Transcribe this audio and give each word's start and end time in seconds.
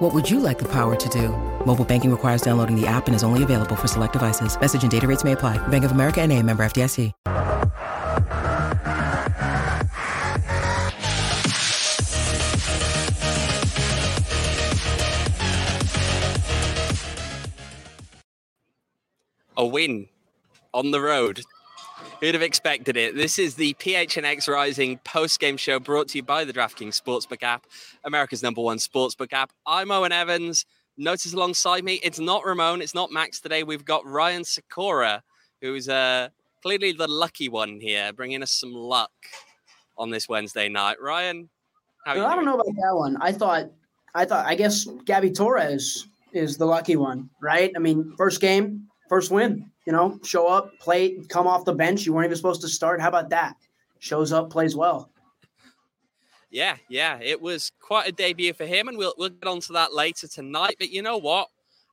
What 0.00 0.14
would 0.14 0.30
you 0.30 0.40
like 0.40 0.58
the 0.58 0.68
power 0.72 0.96
to 0.96 1.08
do? 1.10 1.28
Mobile 1.66 1.84
banking 1.84 2.10
requires 2.10 2.40
downloading 2.40 2.74
the 2.74 2.86
app 2.86 3.06
and 3.06 3.14
is 3.14 3.22
only 3.22 3.42
available 3.42 3.76
for 3.76 3.86
select 3.86 4.14
devices. 4.14 4.58
Message 4.58 4.82
and 4.82 4.90
data 4.90 5.06
rates 5.06 5.24
may 5.24 5.32
apply. 5.32 5.58
Bank 5.68 5.84
of 5.84 5.92
America 5.92 6.22
and 6.22 6.32
a 6.32 6.42
member 6.42 6.62
FDIC. 6.64 7.12
A 19.58 19.66
win 19.66 20.08
on 20.72 20.92
the 20.92 21.00
road. 21.02 21.42
Who'd 22.20 22.34
have 22.34 22.42
expected 22.42 22.98
it? 22.98 23.14
This 23.14 23.38
is 23.38 23.54
the 23.54 23.72
PHNX 23.74 24.46
Rising 24.46 24.98
post-game 25.04 25.56
show 25.56 25.78
brought 25.78 26.08
to 26.08 26.18
you 26.18 26.22
by 26.22 26.44
the 26.44 26.52
DraftKings 26.52 27.00
Sportsbook 27.00 27.42
app, 27.42 27.64
America's 28.04 28.42
number 28.42 28.60
one 28.60 28.76
sportsbook 28.76 29.32
app. 29.32 29.52
I'm 29.64 29.90
Owain 29.90 30.12
Evans. 30.12 30.66
Notice 30.98 31.32
alongside 31.32 31.82
me, 31.82 31.94
it's 32.02 32.18
not 32.18 32.44
Ramon, 32.44 32.82
it's 32.82 32.94
not 32.94 33.10
Max 33.10 33.40
today. 33.40 33.62
We've 33.62 33.86
got 33.86 34.04
Ryan 34.04 34.42
Sykora, 34.42 35.22
who's 35.62 35.88
uh, 35.88 36.28
clearly 36.62 36.92
the 36.92 37.08
lucky 37.08 37.48
one 37.48 37.80
here, 37.80 38.12
bringing 38.12 38.42
us 38.42 38.52
some 38.52 38.74
luck 38.74 39.12
on 39.96 40.10
this 40.10 40.28
Wednesday 40.28 40.68
night. 40.68 41.00
Ryan, 41.00 41.48
I 42.04 42.16
don't 42.16 42.44
know 42.44 42.56
about 42.56 42.66
that 42.66 42.96
one. 42.96 43.16
I 43.22 43.32
thought, 43.32 43.70
I 44.14 44.26
thought, 44.26 44.44
I 44.44 44.56
guess 44.56 44.86
Gabby 45.06 45.30
Torres 45.30 46.06
is 46.34 46.58
the 46.58 46.66
lucky 46.66 46.96
one, 46.96 47.30
right? 47.40 47.72
I 47.74 47.78
mean, 47.78 48.12
first 48.18 48.42
game, 48.42 48.89
first 49.10 49.30
win. 49.30 49.70
You 49.86 49.92
know, 49.92 50.18
show 50.22 50.46
up, 50.46 50.78
play, 50.78 51.16
come 51.28 51.46
off 51.46 51.66
the 51.66 51.74
bench. 51.74 52.06
You 52.06 52.14
weren't 52.14 52.26
even 52.26 52.36
supposed 52.36 52.62
to 52.62 52.68
start. 52.68 53.00
How 53.00 53.08
about 53.08 53.28
that? 53.30 53.56
Shows 53.98 54.32
up, 54.32 54.48
plays 54.48 54.74
well. 54.74 55.10
Yeah, 56.50 56.76
yeah, 56.88 57.18
it 57.20 57.40
was 57.40 57.70
quite 57.80 58.08
a 58.08 58.12
debut 58.12 58.54
for 58.54 58.64
him, 58.64 58.88
and 58.88 58.96
we'll 58.96 59.14
we'll 59.18 59.28
get 59.28 59.46
onto 59.46 59.74
that 59.74 59.92
later 59.92 60.26
tonight. 60.26 60.76
But 60.78 60.90
you 60.90 61.02
know 61.02 61.18
what? 61.18 61.48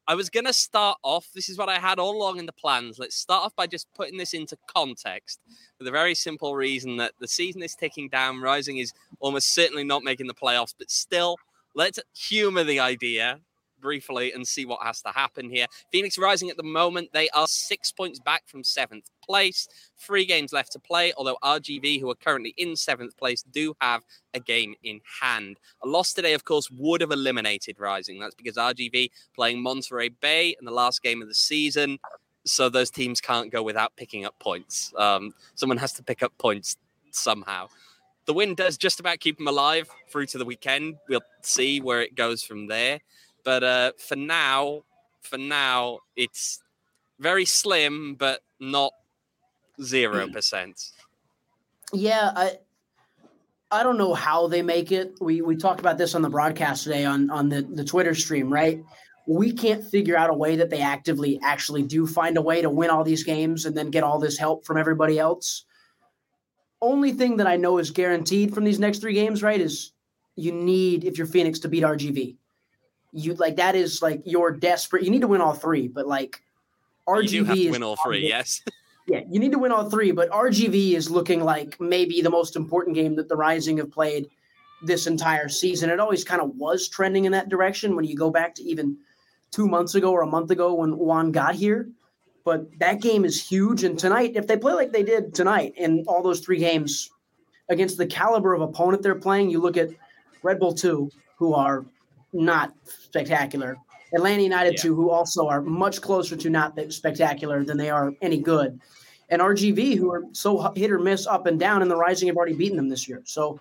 I 0.08 0.16
was 0.16 0.30
to 0.30 0.54
start 0.54 0.98
off. 1.04 1.28
This 1.36 1.50
is 1.50 1.58
what 1.58 1.68
I 1.68 1.80
had 1.80 2.00
all 2.00 2.16
along 2.16 2.40
in 2.40 2.46
the 2.46 2.54
plans. 2.54 2.98
Let's 2.98 3.16
start 3.16 3.44
off 3.44 3.56
by 3.58 3.68
just 3.68 3.94
putting 3.94 4.18
this 4.18 4.34
into 4.34 4.58
context 4.74 5.42
for 5.78 5.84
the 5.84 5.92
very 5.92 6.16
simple 6.16 6.56
reason 6.56 6.96
that 6.98 7.12
the 7.20 7.28
season 7.28 7.62
is 7.62 7.76
ticking 7.76 8.08
down. 8.08 8.42
Rising 8.42 8.78
is 8.78 8.94
almost 9.20 9.54
certainly 9.54 9.84
not 9.84 10.04
making 10.04 10.28
the 10.28 10.34
playoffs, 10.34 10.74
but 10.78 10.90
still, 10.90 11.36
let's 11.76 12.00
humor 12.16 12.64
the 12.64 12.80
idea 12.80 13.42
briefly 13.80 14.34
and 14.34 14.48
see 14.48 14.66
what 14.66 14.82
has 14.84 15.02
to 15.02 15.10
happen 15.10 15.50
here. 15.50 15.66
Phoenix 15.92 16.18
Rising 16.18 16.50
at 16.50 16.58
the 16.58 16.64
moment, 16.64 17.10
they 17.14 17.30
are 17.30 17.48
six 17.48 17.92
points 17.92 18.20
back 18.20 18.44
from 18.48 18.64
seventh 18.64 19.10
place. 19.24 19.68
Three 19.98 20.26
games 20.26 20.54
left 20.54 20.72
to 20.74 20.80
play, 20.80 21.14
although 21.18 21.38
RGV, 21.44 22.00
who 22.00 22.10
are 22.10 22.16
currently 22.16 22.54
in 22.58 22.76
seventh 22.76 23.18
place, 23.18 23.44
do 23.44 23.76
have 23.82 24.02
a 24.34 24.40
game 24.40 24.76
in 24.84 25.02
hand. 25.22 25.58
A 25.84 25.88
loss 25.88 26.14
today, 26.14 26.34
of 26.34 26.46
course, 26.46 26.70
would 26.72 27.02
have 27.02 27.12
eliminated 27.12 27.80
Rising. 27.80 28.20
That's 28.20 28.36
because 28.36 28.56
RGV 28.56 29.12
playing 29.36 29.62
Monterey 29.62 30.10
Bay 30.10 30.56
in 30.60 30.66
the 30.66 30.72
last 30.72 31.02
game 31.02 31.22
of 31.22 31.28
the 31.28 31.36
season. 31.36 32.00
So 32.46 32.70
those 32.70 32.90
teams 32.90 33.20
can't 33.20 33.52
go 33.52 33.62
without 33.62 33.96
picking 33.98 34.26
up 34.26 34.40
points. 34.40 34.94
Um, 34.98 35.34
someone 35.56 35.78
has 35.78 35.94
to 35.94 36.04
pick 36.04 36.24
up 36.24 36.32
points 36.38 36.78
somehow. 37.12 37.68
The 38.26 38.34
win 38.34 38.56
does 38.56 38.78
just 38.78 39.00
about 39.00 39.22
keep 39.22 39.38
them 39.38 39.48
alive 39.48 39.90
through 40.10 40.26
to 40.28 40.38
the 40.38 40.46
weekend. 40.46 40.98
We'll 41.08 41.22
see 41.42 41.80
where 41.80 42.02
it 42.02 42.14
goes 42.14 42.44
from 42.44 42.68
there. 42.68 43.00
But 43.48 43.64
uh, 43.64 43.92
for 43.98 44.18
now, 44.18 44.84
for 45.22 45.38
now, 45.38 46.00
it's 46.18 46.60
very 47.18 47.46
slim, 47.46 48.16
but 48.16 48.42
not 48.60 48.92
zero 49.82 50.28
percent. 50.28 50.92
Yeah, 51.94 52.34
I 52.36 52.58
I 53.72 53.84
don't 53.84 53.98
know 53.98 54.14
how 54.14 54.48
they 54.48 54.62
make 54.62 54.92
it. 54.92 55.14
We 55.22 55.42
we 55.42 55.56
talked 55.56 55.80
about 55.80 55.98
this 55.98 56.14
on 56.14 56.24
the 56.24 56.30
broadcast 56.30 56.84
today 56.84 57.06
on 57.06 57.30
on 57.30 57.48
the 57.48 57.62
the 57.62 57.86
Twitter 57.86 58.14
stream, 58.14 58.52
right? 58.52 58.84
We 59.28 59.54
can't 59.54 59.82
figure 59.82 60.18
out 60.18 60.30
a 60.30 60.34
way 60.34 60.58
that 60.58 60.70
they 60.70 60.82
actively 60.82 61.40
actually 61.42 61.84
do 61.84 62.06
find 62.06 62.36
a 62.36 62.42
way 62.42 62.62
to 62.62 62.70
win 62.70 62.90
all 62.90 63.06
these 63.06 63.24
games 63.24 63.66
and 63.66 63.78
then 63.78 63.92
get 63.92 64.04
all 64.04 64.20
this 64.20 64.38
help 64.38 64.66
from 64.66 64.76
everybody 64.76 65.20
else. 65.20 65.64
Only 66.82 67.14
thing 67.14 67.38
that 67.38 67.48
I 67.48 67.56
know 67.56 67.78
is 67.78 67.92
guaranteed 67.92 68.54
from 68.54 68.66
these 68.66 68.78
next 68.78 69.00
three 69.00 69.14
games, 69.14 69.42
right, 69.42 69.62
is 69.62 69.94
you 70.36 70.52
need 70.52 71.06
if 71.06 71.18
you're 71.18 71.28
Phoenix 71.28 71.60
to 71.60 71.70
beat 71.70 71.84
RGV 71.84 72.36
you 73.18 73.34
like 73.34 73.56
that 73.56 73.76
is 73.76 74.02
like 74.02 74.22
you're 74.26 74.52
desperate. 74.52 75.04
You 75.04 75.10
need 75.10 75.22
to 75.22 75.28
win 75.28 75.42
all 75.42 75.54
three, 75.54 75.88
but 75.88 76.08
like 76.08 76.42
RGV 77.08 77.32
you 77.32 77.46
have 77.46 77.58
to 77.58 77.72
win 77.72 77.84
all 77.84 77.98
three. 78.04 78.28
Yes. 78.28 78.62
yeah, 79.08 79.22
you 79.30 79.40
need 79.40 79.52
to 79.54 79.60
win 79.60 79.72
all 79.72 79.90
three, 79.90 80.12
but 80.12 80.30
RGV 80.30 80.94
is 80.94 81.10
looking 81.10 81.44
like 81.44 81.80
maybe 81.82 82.22
the 82.22 82.30
most 82.30 82.56
important 82.56 82.96
game 82.96 83.16
that 83.16 83.28
the 83.28 83.36
Rising 83.36 83.78
have 83.78 83.92
played 83.92 84.30
this 84.84 85.08
entire 85.08 85.50
season. 85.50 85.90
It 85.90 86.00
always 86.00 86.24
kind 86.24 86.42
of 86.42 86.56
was 86.56 86.88
trending 86.88 87.26
in 87.26 87.32
that 87.32 87.50
direction 87.50 87.96
when 87.96 88.06
you 88.06 88.16
go 88.16 88.30
back 88.30 88.54
to 88.56 88.64
even 88.64 88.98
two 89.50 89.68
months 89.68 89.96
ago 89.96 90.12
or 90.12 90.22
a 90.22 90.28
month 90.28 90.52
ago 90.52 90.76
when 90.76 90.96
Juan 90.98 91.32
got 91.32 91.56
here. 91.56 91.90
But 92.46 92.68
that 92.80 93.02
game 93.02 93.26
is 93.26 93.42
huge. 93.42 93.84
And 93.84 93.98
tonight, 93.98 94.34
if 94.36 94.46
they 94.46 94.58
play 94.58 94.74
like 94.74 94.92
they 94.92 95.04
did 95.04 95.34
tonight 95.34 95.74
in 95.76 96.06
all 96.08 96.22
those 96.22 96.40
three 96.40 96.60
games 96.60 97.10
against 97.68 97.98
the 97.98 98.06
caliber 98.06 98.54
of 98.54 98.62
opponent 98.62 99.02
they're 99.02 99.16
playing, 99.16 99.50
you 99.50 99.60
look 99.60 99.76
at 99.76 99.90
Red 100.44 100.60
Bull 100.60 100.74
2, 100.74 101.10
who 101.38 101.54
are 101.54 101.86
not 102.34 102.74
spectacular. 102.86 103.78
Atlanta 104.14 104.44
United 104.44 104.76
yeah. 104.76 104.82
too, 104.82 104.96
who 104.96 105.10
also 105.10 105.48
are 105.48 105.62
much 105.62 106.02
closer 106.02 106.36
to 106.38 106.50
not 106.50 106.80
spectacular 106.90 107.64
than 107.64 107.78
they 107.78 107.90
are 107.90 108.14
any 108.22 108.38
good, 108.38 108.80
and 109.30 109.42
RGV, 109.42 109.98
who 109.98 110.12
are 110.12 110.24
so 110.32 110.72
hit 110.76 110.92
or 110.92 111.00
miss 111.00 111.28
up 111.28 111.46
and 111.46 111.60
down, 111.60 111.82
and 111.82 111.92
the 111.92 111.96
Rising 111.96 112.28
have 112.28 112.38
already 112.38 112.54
beaten 112.54 112.78
them 112.78 112.88
this 112.88 113.08
year. 113.08 113.22
So 113.26 113.60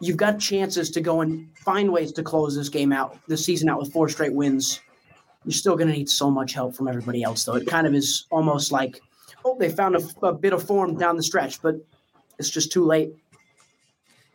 you've 0.00 0.16
got 0.16 0.40
chances 0.40 0.90
to 0.90 1.00
go 1.00 1.20
and 1.20 1.48
find 1.56 1.92
ways 1.92 2.12
to 2.12 2.22
close 2.22 2.56
this 2.56 2.68
game 2.68 2.92
out, 2.92 3.16
this 3.28 3.44
season 3.44 3.68
out 3.68 3.78
with 3.78 3.92
four 3.92 4.08
straight 4.08 4.34
wins. 4.34 4.80
You're 5.44 5.52
still 5.52 5.76
going 5.76 5.88
to 5.88 5.94
need 5.94 6.08
so 6.08 6.30
much 6.30 6.52
help 6.52 6.74
from 6.74 6.88
everybody 6.88 7.22
else, 7.22 7.44
though. 7.44 7.54
It 7.54 7.66
kind 7.66 7.86
of 7.86 7.94
is 7.94 8.26
almost 8.30 8.72
like, 8.72 9.00
oh, 9.44 9.56
they 9.58 9.70
found 9.70 9.96
a, 9.96 10.26
a 10.26 10.34
bit 10.34 10.52
of 10.52 10.62
form 10.62 10.96
down 10.96 11.16
the 11.16 11.22
stretch, 11.22 11.62
but 11.62 11.76
it's 12.38 12.50
just 12.50 12.72
too 12.72 12.84
late. 12.84 13.14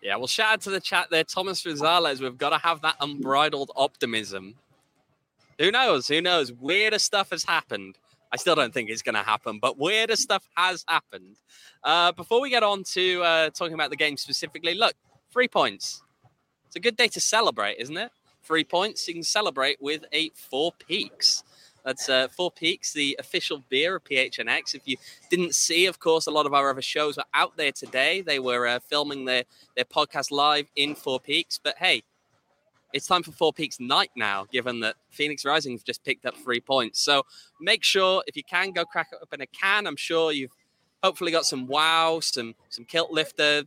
Yeah, 0.05 0.17
well, 0.17 0.27
shout 0.27 0.53
out 0.53 0.61
to 0.61 0.69
the 0.69 0.79
chat 0.79 1.07
there, 1.09 1.23
Thomas 1.23 1.63
Rosales. 1.63 2.21
We've 2.21 2.38
got 2.38 2.51
to 2.51 2.59
have 2.59 2.81
that 2.81 2.95
unbridled 3.01 3.71
optimism. 3.75 4.53
Who 5.57 5.71
knows? 5.71 6.07
Who 6.07 6.21
knows? 6.21 6.53
Weirder 6.53 6.99
stuff 6.99 7.31
has 7.31 7.43
happened. 7.43 7.97
I 8.31 8.38
still 8.38 8.53
don't 8.53 8.71
think 8.71 8.91
it's 8.91 9.01
going 9.01 9.15
to 9.15 9.23
happen, 9.23 9.57
but 9.57 9.79
weirder 9.79 10.15
stuff 10.15 10.47
has 10.55 10.85
happened. 10.88 11.38
Uh, 11.83 12.11
before 12.11 12.39
we 12.39 12.51
get 12.51 12.61
on 12.61 12.83
to 12.94 13.23
uh, 13.23 13.49
talking 13.49 13.73
about 13.73 13.89
the 13.89 13.95
game 13.95 14.15
specifically, 14.15 14.75
look, 14.75 14.94
three 15.33 15.47
points. 15.47 16.03
It's 16.67 16.75
a 16.75 16.79
good 16.79 16.97
day 16.97 17.07
to 17.07 17.19
celebrate, 17.19 17.77
isn't 17.79 17.97
it? 17.97 18.11
Three 18.44 18.63
points. 18.63 19.07
You 19.07 19.15
can 19.15 19.23
celebrate 19.23 19.81
with 19.81 20.05
a 20.13 20.29
Four 20.35 20.73
Peaks. 20.88 21.44
That's 21.85 22.09
uh, 22.09 22.28
Four 22.29 22.50
Peaks, 22.50 22.94
the 22.94 23.16
official 23.19 23.63
beer 23.69 23.97
of 23.97 24.03
PHNX. 24.03 24.73
If 24.73 24.81
you 24.85 24.97
didn't 25.29 25.53
see, 25.53 25.85
of 25.85 26.00
course, 26.00 26.25
a 26.25 26.31
lot 26.31 26.47
of 26.47 26.53
our 26.53 26.72
other 26.72 26.81
shows 26.81 27.19
are 27.19 27.25
out 27.35 27.56
there 27.57 27.72
today. 27.72 28.22
They 28.22 28.40
were 28.40 28.68
uh, 28.68 28.79
filming 28.79 29.25
their, 29.25 29.44
their 29.75 29.85
podcast 29.85 30.31
live 30.31 30.66
in 30.75 30.95
Four 30.95 31.19
Peaks. 31.19 31.59
But 31.63 31.78
hey, 31.78 32.01
it's 32.91 33.06
time 33.06 33.22
for 33.22 33.31
Four 33.31 33.53
Peaks 33.53 33.79
night 33.79 34.09
now, 34.16 34.47
given 34.51 34.79
that 34.79 34.95
Phoenix 35.12 35.45
Rising 35.45 35.74
have 35.74 35.84
just 35.84 36.03
picked 36.03 36.25
up 36.25 36.35
three 36.35 36.59
points. 36.59 37.00
So 37.01 37.22
make 37.62 37.84
sure, 37.84 38.24
if 38.25 38.35
you 38.35 38.44
can, 38.44 38.72
go 38.72 38.84
crack 38.84 39.09
it 39.13 39.19
up 39.22 39.31
in 39.31 39.41
a 39.41 39.47
can. 39.47 39.85
I'm 39.85 39.95
sure 39.95 40.31
you've 40.31 40.56
hopefully 41.03 41.31
got 41.31 41.45
some 41.45 41.68
wow, 41.68 42.19
some 42.19 42.56
some 42.69 42.86
kilt 42.86 43.12
lifter, 43.12 43.62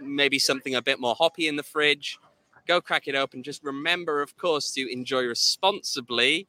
maybe 0.00 0.40
something 0.40 0.74
a 0.74 0.82
bit 0.82 0.98
more 0.98 1.14
hoppy 1.14 1.46
in 1.46 1.54
the 1.54 1.62
fridge. 1.62 2.18
Go 2.66 2.80
crack 2.80 3.06
it 3.06 3.14
open. 3.14 3.44
Just 3.44 3.62
remember, 3.62 4.20
of 4.20 4.36
course, 4.36 4.72
to 4.72 4.92
enjoy 4.92 5.22
responsibly 5.22 6.48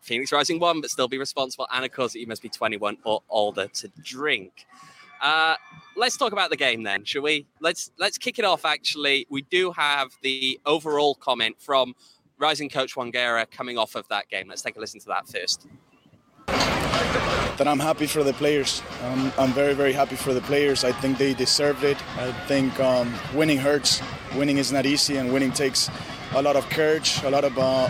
Phoenix 0.00 0.32
Rising 0.32 0.58
one, 0.58 0.80
but 0.80 0.90
still 0.90 1.08
be 1.08 1.18
responsible. 1.18 1.66
And 1.72 1.84
of 1.84 1.92
course, 1.92 2.14
you 2.14 2.26
must 2.26 2.42
be 2.42 2.48
21 2.48 2.98
or 3.04 3.22
older 3.28 3.68
to 3.68 3.88
drink. 4.02 4.66
Uh, 5.20 5.54
let's 5.96 6.16
talk 6.16 6.32
about 6.32 6.50
the 6.50 6.56
game 6.56 6.82
then, 6.82 7.04
shall 7.04 7.22
we? 7.22 7.46
Let's 7.60 7.90
let's 7.98 8.18
kick 8.18 8.38
it 8.38 8.44
off. 8.44 8.64
Actually, 8.64 9.26
we 9.30 9.42
do 9.42 9.72
have 9.72 10.10
the 10.22 10.60
overall 10.66 11.14
comment 11.14 11.56
from 11.58 11.94
Rising 12.38 12.68
coach 12.68 12.96
Juan 12.96 13.10
Guerra 13.10 13.46
coming 13.46 13.78
off 13.78 13.94
of 13.94 14.06
that 14.08 14.28
game. 14.28 14.48
Let's 14.48 14.62
take 14.62 14.76
a 14.76 14.80
listen 14.80 15.00
to 15.00 15.06
that 15.06 15.26
first. 15.26 15.66
That 16.46 17.66
I'm 17.66 17.78
happy 17.78 18.06
for 18.06 18.22
the 18.22 18.34
players. 18.34 18.82
Um, 19.02 19.32
I'm 19.38 19.52
very, 19.52 19.72
very 19.72 19.94
happy 19.94 20.16
for 20.16 20.34
the 20.34 20.42
players. 20.42 20.84
I 20.84 20.92
think 20.92 21.16
they 21.16 21.32
deserved 21.32 21.84
it. 21.84 21.96
I 22.18 22.30
think 22.46 22.78
um, 22.78 23.14
winning 23.34 23.56
hurts. 23.56 24.02
Winning 24.34 24.58
is 24.58 24.70
not 24.70 24.84
easy, 24.84 25.16
and 25.16 25.32
winning 25.32 25.52
takes 25.52 25.88
a 26.34 26.42
lot 26.42 26.56
of 26.56 26.68
courage, 26.68 27.22
a 27.24 27.30
lot 27.30 27.44
of 27.44 27.58
uh, 27.58 27.88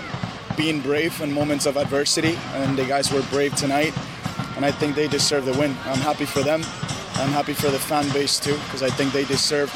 being 0.56 0.80
brave 0.80 1.20
in 1.20 1.32
moments 1.32 1.66
of 1.66 1.76
adversity, 1.76 2.38
and 2.54 2.78
the 2.78 2.84
guys 2.84 3.12
were 3.12 3.22
brave 3.30 3.54
tonight. 3.56 3.94
and 4.56 4.64
I 4.64 4.70
think 4.70 4.96
they 4.96 5.06
deserve 5.06 5.44
the 5.44 5.52
win. 5.52 5.76
I'm 5.84 5.98
happy 5.98 6.24
for 6.24 6.42
them. 6.42 6.62
I'm 7.14 7.30
happy 7.30 7.52
for 7.52 7.68
the 7.68 7.78
fan 7.78 8.10
base 8.12 8.40
too, 8.40 8.54
because 8.64 8.82
I 8.82 8.90
think 8.90 9.12
they 9.12 9.24
deserved 9.24 9.72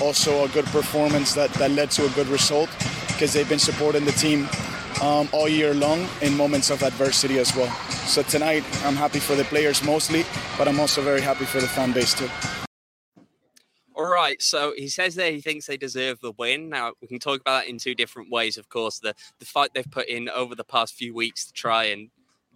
also 0.00 0.44
a 0.44 0.48
good 0.48 0.64
performance 0.66 1.34
that, 1.34 1.52
that 1.54 1.70
led 1.72 1.90
to 1.92 2.06
a 2.06 2.10
good 2.10 2.28
result, 2.28 2.70
because 3.08 3.32
they've 3.32 3.48
been 3.48 3.58
supporting 3.58 4.04
the 4.04 4.12
team 4.12 4.48
um, 5.02 5.28
all 5.32 5.48
year 5.48 5.74
long 5.74 6.06
in 6.20 6.36
moments 6.36 6.70
of 6.70 6.82
adversity 6.82 7.38
as 7.38 7.54
well. 7.56 7.70
So 8.06 8.22
tonight, 8.22 8.64
I'm 8.84 8.96
happy 8.96 9.18
for 9.18 9.34
the 9.34 9.44
players 9.44 9.82
mostly, 9.84 10.24
but 10.56 10.68
I'm 10.68 10.78
also 10.80 11.02
very 11.02 11.20
happy 11.20 11.44
for 11.44 11.60
the 11.60 11.68
fan 11.68 11.92
base 11.92 12.14
too. 12.14 12.28
All 13.94 14.10
right, 14.10 14.40
so 14.40 14.72
he 14.76 14.88
says 14.88 15.14
that 15.16 15.32
he 15.32 15.40
thinks 15.40 15.66
they 15.66 15.76
deserve 15.76 16.18
the 16.20 16.32
win. 16.38 16.70
Now 16.70 16.92
we 17.02 17.08
can 17.08 17.18
talk 17.18 17.40
about 17.40 17.62
that 17.62 17.68
in 17.68 17.78
two 17.78 17.94
different 17.94 18.30
ways. 18.30 18.56
Of 18.56 18.68
course, 18.68 18.98
the 18.98 19.14
the 19.38 19.44
fight 19.44 19.70
they've 19.74 19.90
put 19.90 20.08
in 20.08 20.28
over 20.30 20.54
the 20.54 20.64
past 20.64 20.94
few 20.94 21.14
weeks 21.14 21.44
to 21.46 21.52
try 21.52 21.84
and 21.84 22.08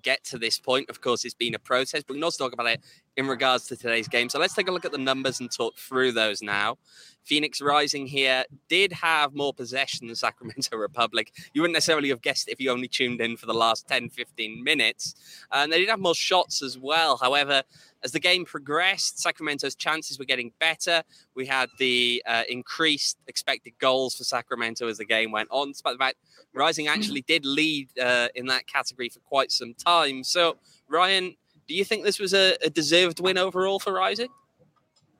get 0.02 0.24
to 0.24 0.38
this 0.38 0.58
point. 0.58 0.88
Of 0.88 1.00
course, 1.00 1.24
it's 1.24 1.34
been 1.34 1.54
a 1.54 1.58
process, 1.58 2.02
but 2.02 2.14
we 2.14 2.18
can 2.18 2.24
also 2.24 2.42
talk 2.44 2.54
about 2.54 2.66
it 2.66 2.80
in 3.16 3.26
regards 3.26 3.66
to 3.66 3.76
today's 3.76 4.08
game. 4.08 4.28
So 4.28 4.38
let's 4.38 4.54
take 4.54 4.68
a 4.68 4.72
look 4.72 4.84
at 4.84 4.92
the 4.92 4.98
numbers 4.98 5.40
and 5.40 5.50
talk 5.50 5.76
through 5.76 6.12
those 6.12 6.42
now. 6.42 6.78
Phoenix 7.24 7.60
Rising 7.60 8.06
here 8.06 8.44
did 8.68 8.92
have 8.92 9.34
more 9.34 9.52
possession 9.52 10.06
than 10.06 10.14
Sacramento 10.14 10.76
Republic. 10.76 11.32
You 11.52 11.62
wouldn't 11.62 11.74
necessarily 11.74 12.10
have 12.10 12.22
guessed 12.22 12.48
if 12.48 12.60
you 12.60 12.70
only 12.70 12.86
tuned 12.86 13.20
in 13.20 13.36
for 13.36 13.46
the 13.46 13.54
last 13.54 13.88
10, 13.88 14.10
15 14.10 14.62
minutes. 14.62 15.16
And 15.50 15.72
they 15.72 15.80
did 15.80 15.88
have 15.88 15.98
more 15.98 16.14
shots 16.14 16.62
as 16.62 16.78
well. 16.78 17.16
However, 17.16 17.64
as 18.04 18.12
the 18.12 18.20
game 18.20 18.44
progressed, 18.44 19.18
Sacramento's 19.18 19.74
chances 19.74 20.18
were 20.18 20.24
getting 20.24 20.52
better. 20.60 21.02
We 21.34 21.46
had 21.46 21.68
the 21.78 22.22
uh, 22.26 22.44
increased 22.48 23.18
expected 23.26 23.72
goals 23.80 24.14
for 24.14 24.22
Sacramento 24.22 24.86
as 24.86 24.98
the 24.98 25.04
game 25.04 25.32
went 25.32 25.48
on, 25.50 25.72
despite 25.72 25.94
the 25.94 26.04
fact 26.04 26.18
Rising 26.54 26.86
actually 26.86 27.22
did 27.22 27.44
lead 27.44 27.88
uh, 27.98 28.28
in 28.34 28.46
that 28.46 28.68
category 28.68 29.08
for 29.08 29.20
quite 29.20 29.50
some 29.50 29.74
time. 29.74 30.22
So, 30.22 30.58
Ryan, 30.88 31.34
do 31.68 31.74
you 31.74 31.84
think 31.84 32.04
this 32.04 32.18
was 32.18 32.34
a, 32.34 32.56
a 32.62 32.70
deserved 32.70 33.20
win 33.20 33.38
overall 33.38 33.78
for 33.78 33.92
Rising? 33.92 34.28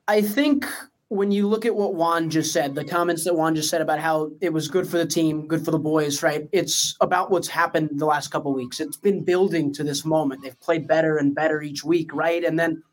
I 0.07 0.21
think 0.21 0.65
when 1.09 1.31
you 1.31 1.47
look 1.47 1.65
at 1.65 1.75
what 1.75 1.95
Juan 1.95 2.29
just 2.29 2.51
said, 2.51 2.75
the 2.75 2.83
comments 2.83 3.23
that 3.23 3.35
Juan 3.35 3.55
just 3.55 3.69
said 3.69 3.81
about 3.81 3.99
how 3.99 4.31
it 4.41 4.51
was 4.51 4.67
good 4.67 4.87
for 4.87 4.97
the 4.97 5.05
team, 5.05 5.47
good 5.47 5.63
for 5.63 5.71
the 5.71 5.79
boys, 5.79 6.21
right? 6.21 6.47
It's 6.51 6.95
about 6.99 7.31
what's 7.31 7.47
happened 7.47 7.91
the 7.93 8.05
last 8.05 8.29
couple 8.29 8.53
weeks. 8.53 8.79
It's 8.79 8.97
been 8.97 9.23
building 9.23 9.73
to 9.73 9.83
this 9.83 10.03
moment. 10.03 10.43
They've 10.43 10.59
played 10.59 10.87
better 10.87 11.17
and 11.17 11.33
better 11.33 11.61
each 11.61 11.83
week, 11.83 12.13
right? 12.13 12.43
And 12.43 12.59
then 12.59 12.83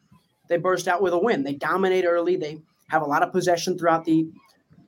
they 0.49 0.59
burst 0.59 0.87
out 0.87 1.03
with 1.03 1.13
a 1.13 1.19
win. 1.19 1.43
They 1.43 1.55
dominate 1.55 2.05
early. 2.05 2.37
They 2.37 2.59
have 2.89 3.03
a 3.03 3.07
lot 3.07 3.23
of 3.23 3.33
possession 3.33 3.77
throughout 3.77 4.05
the 4.05 4.29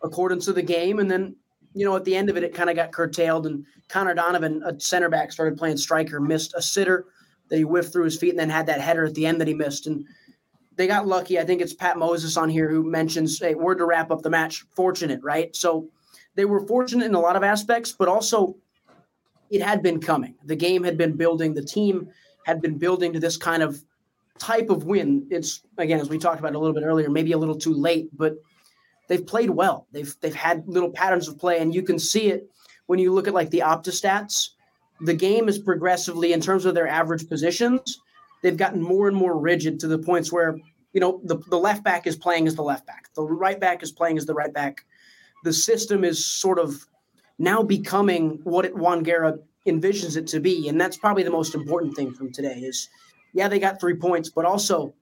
accordance 0.02 0.46
of 0.46 0.54
the 0.54 0.62
game, 0.62 0.98
and 0.98 1.10
then 1.10 1.34
you 1.74 1.84
know 1.84 1.96
at 1.96 2.04
the 2.04 2.14
end 2.14 2.28
of 2.30 2.36
it, 2.36 2.44
it 2.44 2.54
kind 2.54 2.70
of 2.70 2.76
got 2.76 2.92
curtailed. 2.92 3.46
And 3.46 3.64
Connor 3.88 4.14
Donovan, 4.14 4.62
a 4.64 4.78
center 4.78 5.08
back, 5.08 5.32
started 5.32 5.58
playing 5.58 5.78
striker, 5.78 6.20
missed 6.20 6.54
a 6.54 6.62
sitter 6.62 7.06
that 7.48 7.56
he 7.56 7.62
whiffed 7.62 7.92
through 7.92 8.04
his 8.04 8.18
feet, 8.18 8.30
and 8.30 8.38
then 8.38 8.50
had 8.50 8.66
that 8.66 8.80
header 8.80 9.04
at 9.04 9.14
the 9.14 9.26
end 9.26 9.40
that 9.40 9.48
he 9.48 9.54
missed. 9.54 9.86
And 9.86 10.04
they 10.76 10.86
got 10.86 11.06
lucky. 11.06 11.38
I 11.38 11.44
think 11.44 11.60
it's 11.60 11.74
Pat 11.74 11.98
Moses 11.98 12.36
on 12.36 12.48
here 12.48 12.68
who 12.68 12.82
mentions, 12.82 13.38
"Hey, 13.38 13.54
word 13.54 13.78
to 13.78 13.86
wrap 13.86 14.10
up 14.10 14.22
the 14.22 14.30
match. 14.30 14.64
Fortunate, 14.74 15.20
right?" 15.22 15.54
So 15.54 15.88
they 16.34 16.44
were 16.44 16.66
fortunate 16.66 17.06
in 17.06 17.14
a 17.14 17.20
lot 17.20 17.36
of 17.36 17.42
aspects, 17.42 17.92
but 17.92 18.08
also 18.08 18.56
it 19.50 19.62
had 19.62 19.82
been 19.82 20.00
coming. 20.00 20.34
The 20.44 20.56
game 20.56 20.82
had 20.82 20.98
been 20.98 21.16
building. 21.16 21.54
The 21.54 21.64
team 21.64 22.08
had 22.44 22.60
been 22.60 22.78
building 22.78 23.12
to 23.12 23.20
this 23.20 23.36
kind 23.36 23.62
of 23.62 23.82
type 24.38 24.70
of 24.70 24.84
win. 24.84 25.26
It's 25.30 25.62
again, 25.78 26.00
as 26.00 26.10
we 26.10 26.18
talked 26.18 26.40
about 26.40 26.54
a 26.54 26.58
little 26.58 26.74
bit 26.74 26.84
earlier, 26.84 27.08
maybe 27.08 27.32
a 27.32 27.38
little 27.38 27.56
too 27.56 27.72
late, 27.72 28.08
but 28.16 28.36
they've 29.08 29.26
played 29.26 29.50
well. 29.50 29.86
They've 29.92 30.14
they've 30.20 30.34
had 30.34 30.66
little 30.66 30.90
patterns 30.90 31.28
of 31.28 31.38
play, 31.38 31.60
and 31.60 31.74
you 31.74 31.82
can 31.82 31.98
see 31.98 32.28
it 32.28 32.50
when 32.86 32.98
you 32.98 33.12
look 33.12 33.28
at 33.28 33.34
like 33.34 33.50
the 33.50 33.60
Opta 33.60 33.90
stats. 33.90 34.50
The 35.00 35.14
game 35.14 35.48
is 35.48 35.58
progressively, 35.58 36.32
in 36.32 36.40
terms 36.40 36.64
of 36.64 36.74
their 36.74 36.88
average 36.88 37.28
positions, 37.28 38.00
they've 38.42 38.56
gotten 38.56 38.82
more 38.82 39.08
and 39.08 39.16
more 39.16 39.38
rigid 39.38 39.80
to 39.80 39.88
the 39.88 39.98
points 39.98 40.32
where 40.32 40.58
you 40.92 41.00
know 41.00 41.20
the, 41.24 41.36
the 41.48 41.58
left 41.58 41.84
back 41.84 42.06
is 42.06 42.16
playing 42.16 42.46
as 42.46 42.54
the 42.54 42.62
left 42.62 42.86
back, 42.86 43.12
the 43.14 43.22
right 43.22 43.60
back 43.60 43.82
is 43.82 43.92
playing 43.92 44.16
as 44.16 44.26
the 44.26 44.34
right 44.34 44.52
back. 44.52 44.84
The 45.44 45.52
system 45.52 46.04
is 46.04 46.24
sort 46.24 46.58
of 46.58 46.86
now 47.38 47.62
becoming 47.62 48.40
what 48.44 48.64
it 48.64 48.74
Juan 48.74 49.02
Guerra 49.02 49.38
envisions 49.66 50.16
it 50.16 50.26
to 50.28 50.40
be, 50.40 50.68
and 50.68 50.80
that's 50.80 50.96
probably 50.96 51.22
the 51.22 51.30
most 51.30 51.54
important 51.54 51.94
thing 51.94 52.12
from 52.12 52.32
today. 52.32 52.60
Is 52.60 52.88
yeah, 53.34 53.48
they 53.48 53.58
got 53.58 53.80
three 53.80 53.96
points, 53.96 54.30
but 54.30 54.46
also 54.46 54.94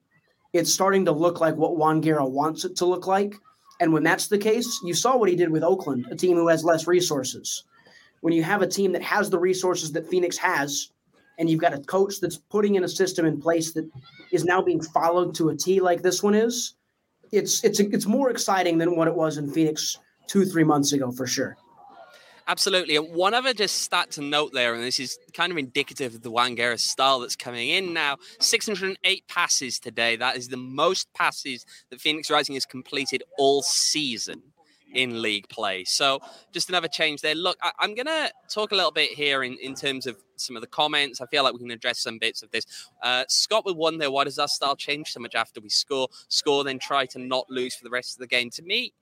it's 0.51 0.73
starting 0.73 1.05
to 1.05 1.11
look 1.11 1.39
like 1.39 1.55
what 1.55 1.77
Juan 1.77 2.01
Guerra 2.01 2.25
wants 2.25 2.65
it 2.65 2.75
to 2.77 2.85
look 2.85 3.07
like. 3.07 3.35
And 3.79 3.91
when 3.91 4.03
that's 4.03 4.27
the 4.27 4.37
case, 4.37 4.79
you 4.83 4.93
saw 4.93 5.17
what 5.17 5.29
he 5.29 5.35
did 5.35 5.49
with 5.49 5.63
Oakland, 5.63 6.05
a 6.09 6.15
team 6.15 6.37
who 6.37 6.47
has 6.47 6.63
less 6.63 6.87
resources. 6.87 7.63
When 8.25 8.33
you 8.33 8.41
have 8.41 8.63
a 8.63 8.67
team 8.67 8.91
that 8.93 9.03
has 9.03 9.29
the 9.29 9.37
resources 9.37 9.91
that 9.91 10.09
Phoenix 10.09 10.35
has, 10.39 10.89
and 11.37 11.47
you've 11.47 11.61
got 11.61 11.75
a 11.75 11.77
coach 11.77 12.19
that's 12.19 12.37
putting 12.37 12.73
in 12.73 12.83
a 12.83 12.87
system 12.87 13.23
in 13.23 13.39
place 13.39 13.71
that 13.73 13.87
is 14.31 14.43
now 14.43 14.63
being 14.63 14.81
followed 14.81 15.35
to 15.35 15.49
a 15.49 15.55
T 15.55 15.79
like 15.79 16.01
this 16.01 16.23
one 16.23 16.33
is, 16.33 16.73
it's 17.31 17.63
it's 17.63 17.79
it's 17.79 18.07
more 18.07 18.31
exciting 18.31 18.79
than 18.79 18.95
what 18.95 19.07
it 19.07 19.13
was 19.13 19.37
in 19.37 19.51
Phoenix 19.51 19.99
two 20.25 20.43
three 20.43 20.63
months 20.63 20.91
ago 20.91 21.11
for 21.11 21.27
sure. 21.27 21.55
Absolutely. 22.47 22.95
And 22.95 23.13
one 23.13 23.35
other 23.35 23.53
just 23.53 23.83
stat 23.83 24.09
to 24.13 24.23
note 24.23 24.53
there, 24.53 24.73
and 24.73 24.83
this 24.83 24.99
is 24.99 25.19
kind 25.33 25.51
of 25.51 25.59
indicative 25.59 26.15
of 26.15 26.23
the 26.23 26.31
Juan 26.31 26.55
Guerra 26.55 26.79
style 26.79 27.19
that's 27.19 27.35
coming 27.35 27.69
in 27.69 27.93
now 27.93 28.17
608 28.39 29.27
passes 29.27 29.77
today. 29.77 30.15
That 30.15 30.35
is 30.35 30.47
the 30.47 30.57
most 30.57 31.13
passes 31.13 31.63
that 31.91 32.01
Phoenix 32.01 32.31
Rising 32.31 32.55
has 32.55 32.65
completed 32.65 33.21
all 33.37 33.61
season 33.61 34.41
in 34.93 35.21
league 35.21 35.47
play. 35.49 35.83
So 35.83 36.19
just 36.51 36.69
another 36.69 36.87
change 36.87 37.21
there. 37.21 37.35
Look, 37.35 37.57
I, 37.61 37.71
am 37.81 37.95
going 37.95 38.05
to 38.05 38.31
talk 38.49 38.71
a 38.71 38.75
little 38.75 38.91
bit 38.91 39.11
here 39.11 39.43
in, 39.43 39.57
in 39.61 39.75
terms 39.75 40.07
of 40.07 40.17
some 40.37 40.55
of 40.55 40.61
the 40.61 40.67
comments. 40.67 41.21
I 41.21 41.25
feel 41.27 41.43
like 41.43 41.53
we 41.53 41.59
can 41.59 41.71
address 41.71 41.99
some 41.99 42.17
bits 42.17 42.43
of 42.43 42.51
this. 42.51 42.65
Uh, 43.03 43.25
Scott 43.27 43.65
would 43.65 43.77
wonder 43.77 44.09
why 44.09 44.23
does 44.23 44.39
our 44.39 44.47
style 44.47 44.75
change 44.75 45.09
so 45.09 45.19
much 45.19 45.35
after 45.35 45.59
we 45.59 45.69
score? 45.69 46.07
Score, 46.29 46.63
then 46.63 46.79
try 46.79 47.05
to 47.07 47.19
not 47.19 47.45
lose 47.49 47.75
for 47.75 47.83
the 47.83 47.89
rest 47.89 48.15
of 48.15 48.19
the 48.19 48.27
game. 48.27 48.49
To 48.51 48.63
me, 48.63 48.93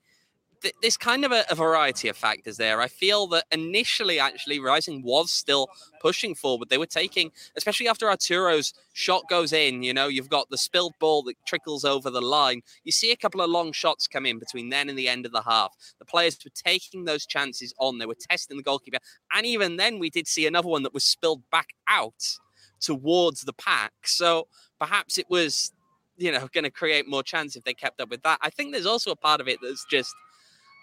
th- 0.64 0.76
there's 0.82 0.98
kind 0.98 1.24
of 1.24 1.32
a, 1.32 1.46
a, 1.50 1.56
variety 1.56 2.08
of 2.08 2.18
factors 2.18 2.58
there. 2.58 2.82
I 2.82 2.88
feel 2.88 3.28
that 3.28 3.46
initially, 3.52 4.20
actually, 4.20 4.60
Rising 4.60 5.04
was 5.04 5.32
still 5.32 5.68
pushing 6.02 6.34
forward. 6.34 6.70
They 6.70 6.78
were 6.78 6.88
taking, 6.88 7.32
especially 7.56 7.88
after 7.88 8.10
Arturo's 8.10 8.74
shot 8.94 9.24
goes 9.30 9.54
in, 9.54 9.84
you 9.84 9.94
know, 9.94 10.08
you've 10.08 10.30
got 10.30 10.50
the 10.50 10.58
spilled 10.58 10.94
ball 11.00 11.22
that 11.24 11.36
trickles 11.46 11.86
over 11.86 12.10
the 12.10 12.22
line. 12.22 12.62
You 12.84 12.92
see 12.92 13.12
a 13.12 13.18
couple 13.18 13.42
of 13.42 13.50
long 13.50 13.72
shots 13.72 14.08
come 14.08 14.26
in 14.26 14.40
between 14.40 14.70
then 14.70 14.90
and 14.90 14.98
the 14.98 15.10
end 15.10 15.26
of 15.26 15.32
the 15.32 15.44
half. 15.44 15.76
The 16.00 16.06
players 16.06 16.40
were 16.44 16.52
taking 16.56 17.06
those 17.06 17.26
chances 17.26 17.74
on, 17.78 18.00
they 18.00 18.06
were 18.08 18.16
testing 18.16 18.58
the 18.58 18.64
goalkeeper. 18.64 19.00
And 19.34 19.46
even 19.46 19.78
then, 19.78 20.00
we 20.00 20.10
did 20.10 20.28
see 20.28 20.48
another 20.48 20.70
one 20.70 20.84
that 20.84 20.94
was 20.94 21.04
spilled 21.04 21.44
back 21.52 21.70
out 21.88 22.38
towards 22.80 23.42
the 23.42 23.54
pack. 23.54 23.94
So 24.06 24.48
perhaps 24.80 25.18
it 25.18 25.30
was 25.30 25.72
you 26.18 26.32
know, 26.32 26.48
going 26.54 26.64
to 26.64 26.70
create 26.70 27.08
more 27.08 27.24
chance 27.24 27.56
if 27.56 27.64
they 27.64 27.74
kept 27.74 28.00
up 28.00 28.10
with 28.10 28.22
that. 28.24 28.38
I 28.42 28.50
think 28.50 28.72
there's 28.72 28.86
also 28.86 29.12
a 29.12 29.16
part 29.16 29.42
of 29.42 29.48
it 29.48 29.60
that's 29.62 29.86
just 29.90 30.14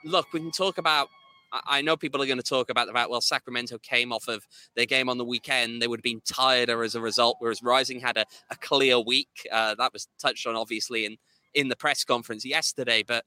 look, 0.04 0.32
we 0.32 0.40
can 0.40 0.50
talk 0.50 0.78
about. 0.78 1.08
I 1.52 1.82
know 1.82 1.96
people 1.96 2.22
are 2.22 2.26
going 2.26 2.38
to 2.38 2.44
talk 2.44 2.70
about 2.70 2.86
the 2.86 2.92
fact, 2.92 3.10
well, 3.10 3.20
Sacramento 3.20 3.76
came 3.78 4.12
off 4.12 4.28
of 4.28 4.46
their 4.76 4.86
game 4.86 5.08
on 5.08 5.18
the 5.18 5.24
weekend. 5.24 5.82
They 5.82 5.88
would 5.88 5.98
have 5.98 6.04
been 6.04 6.22
tireder 6.24 6.84
as 6.84 6.94
a 6.94 7.00
result, 7.00 7.38
whereas 7.40 7.60
Rising 7.60 7.98
had 7.98 8.16
a, 8.16 8.24
a 8.50 8.56
clear 8.56 9.00
week. 9.00 9.48
Uh, 9.50 9.74
that 9.74 9.92
was 9.92 10.06
touched 10.20 10.46
on, 10.46 10.54
obviously, 10.54 11.06
in, 11.06 11.16
in 11.52 11.66
the 11.66 11.74
press 11.74 12.04
conference 12.04 12.44
yesterday. 12.44 13.02
But 13.02 13.24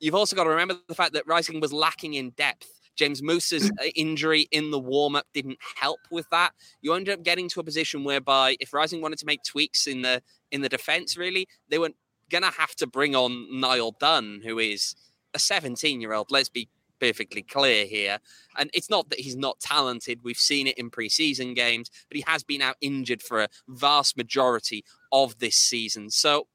you've 0.00 0.14
also 0.14 0.34
got 0.34 0.44
to 0.44 0.50
remember 0.50 0.76
the 0.88 0.94
fact 0.94 1.12
that 1.12 1.26
Rising 1.26 1.60
was 1.60 1.74
lacking 1.74 2.14
in 2.14 2.30
depth. 2.30 2.68
James 2.96 3.22
Musa's 3.22 3.70
uh, 3.80 3.84
injury 3.94 4.48
in 4.50 4.70
the 4.70 4.78
warm 4.78 5.16
up 5.16 5.26
didn't 5.32 5.58
help 5.76 6.00
with 6.10 6.28
that. 6.30 6.52
You 6.80 6.94
ended 6.94 7.18
up 7.18 7.22
getting 7.22 7.48
to 7.50 7.60
a 7.60 7.64
position 7.64 8.04
whereby 8.04 8.56
if 8.60 8.72
Rising 8.72 9.02
wanted 9.02 9.18
to 9.18 9.26
make 9.26 9.42
tweaks 9.42 9.86
in 9.86 10.02
the 10.02 10.22
in 10.50 10.62
the 10.62 10.68
defense, 10.68 11.16
really, 11.16 11.48
they 11.68 11.78
weren't 11.78 11.96
going 12.30 12.42
to 12.42 12.50
have 12.50 12.74
to 12.76 12.86
bring 12.86 13.14
on 13.14 13.60
Niall 13.60 13.96
Dunn, 13.98 14.40
who 14.44 14.58
is 14.58 14.94
a 15.34 15.38
17 15.38 16.00
year 16.00 16.12
old. 16.12 16.30
Let's 16.30 16.48
be 16.48 16.68
perfectly 17.00 17.42
clear 17.42 17.84
here. 17.84 18.18
And 18.56 18.70
it's 18.72 18.88
not 18.88 19.10
that 19.10 19.18
he's 19.18 19.36
not 19.36 19.58
talented. 19.58 20.20
We've 20.22 20.36
seen 20.36 20.68
it 20.68 20.78
in 20.78 20.90
preseason 20.90 21.54
games, 21.56 21.90
but 22.08 22.16
he 22.16 22.24
has 22.26 22.44
been 22.44 22.62
out 22.62 22.76
injured 22.80 23.22
for 23.22 23.42
a 23.42 23.48
vast 23.68 24.16
majority 24.16 24.84
of 25.10 25.38
this 25.38 25.56
season. 25.56 26.10
So 26.10 26.46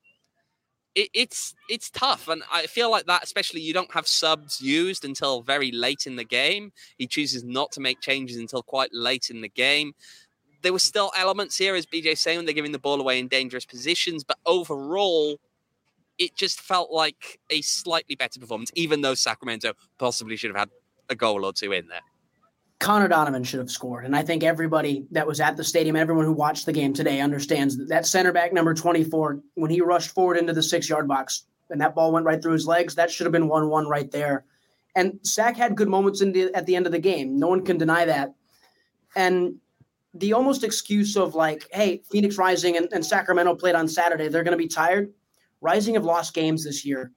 it, 0.97 1.09
it's 1.13 1.53
it's 1.69 1.91
tough, 1.91 2.27
and 2.27 2.41
I 2.51 2.65
feel 2.65 2.89
like 2.89 3.05
that, 3.05 3.23
especially 3.23 3.61
you 3.61 3.71
don't 3.71 3.93
have 3.93 4.07
subs 4.07 4.59
used 4.59 5.05
until 5.05 5.43
very 5.43 5.71
late 5.71 6.07
in 6.07 6.15
the 6.15 6.23
game. 6.23 6.71
He 6.97 7.05
chooses 7.05 7.43
not 7.43 7.71
to 7.73 7.81
make 7.81 8.01
changes 8.01 8.37
until 8.37 8.63
quite 8.63 8.89
late 8.93 9.29
in 9.29 9.41
the 9.41 9.49
game. 9.49 9.93
There 10.63 10.73
were 10.73 10.79
still 10.79 11.11
elements 11.15 11.55
here, 11.55 11.75
as 11.75 11.85
BJ 11.85 12.17
saying, 12.17 12.45
they're 12.45 12.53
giving 12.55 12.71
the 12.71 12.79
ball 12.79 12.99
away 12.99 13.19
in 13.19 13.27
dangerous 13.27 13.63
positions, 13.63 14.23
but 14.23 14.39
overall, 14.47 15.39
it 16.17 16.35
just 16.35 16.61
felt 16.61 16.91
like 16.91 17.39
a 17.49 17.61
slightly 17.61 18.15
better 18.15 18.39
performance, 18.39 18.71
even 18.75 19.01
though 19.01 19.13
Sacramento 19.13 19.73
possibly 19.97 20.35
should 20.35 20.49
have 20.49 20.59
had 20.59 20.69
a 21.09 21.15
goal 21.15 21.45
or 21.45 21.53
two 21.53 21.71
in 21.71 21.87
there. 21.87 22.01
Connor 22.79 23.07
Donovan 23.07 23.43
should 23.43 23.59
have 23.59 23.71
scored. 23.71 24.05
And 24.05 24.15
I 24.15 24.21
think 24.21 24.43
everybody 24.43 25.07
that 25.11 25.25
was 25.25 25.39
at 25.39 25.57
the 25.57 25.63
stadium, 25.63 25.95
everyone 25.95 26.25
who 26.25 26.33
watched 26.33 26.65
the 26.65 26.73
game 26.73 26.93
today 26.93 27.21
understands 27.21 27.75
that 27.77 27.89
that 27.89 28.05
center 28.05 28.31
back 28.31 28.53
number 28.53 28.73
24, 28.73 29.41
when 29.55 29.71
he 29.71 29.81
rushed 29.81 30.11
forward 30.11 30.37
into 30.37 30.53
the 30.53 30.61
six 30.61 30.87
yard 30.87 31.07
box 31.07 31.43
and 31.69 31.81
that 31.81 31.95
ball 31.95 32.11
went 32.11 32.25
right 32.25 32.41
through 32.41 32.53
his 32.53 32.67
legs, 32.67 32.93
that 32.95 33.09
should 33.09 33.25
have 33.25 33.31
been 33.31 33.47
1 33.47 33.69
1 33.69 33.87
right 33.87 34.11
there. 34.11 34.45
And 34.95 35.19
Sac 35.23 35.57
had 35.57 35.75
good 35.75 35.87
moments 35.87 36.19
the, 36.19 36.51
at 36.53 36.65
the 36.65 36.75
end 36.75 36.85
of 36.85 36.91
the 36.91 36.99
game. 36.99 37.39
No 37.39 37.47
one 37.47 37.65
can 37.65 37.77
deny 37.77 38.05
that. 38.05 38.33
And 39.15 39.55
the 40.13 40.33
almost 40.33 40.63
excuse 40.63 41.15
of 41.17 41.35
like, 41.35 41.67
hey, 41.71 42.01
Phoenix 42.11 42.37
Rising 42.37 42.77
and, 42.77 42.87
and 42.91 43.05
Sacramento 43.05 43.55
played 43.55 43.75
on 43.75 43.87
Saturday, 43.87 44.27
they're 44.27 44.43
going 44.43 44.57
to 44.57 44.57
be 44.57 44.67
tired. 44.67 45.11
Rising 45.61 45.95
have 45.95 46.05
lost 46.05 46.33
games 46.33 46.63
this 46.63 46.85
year 46.85 47.11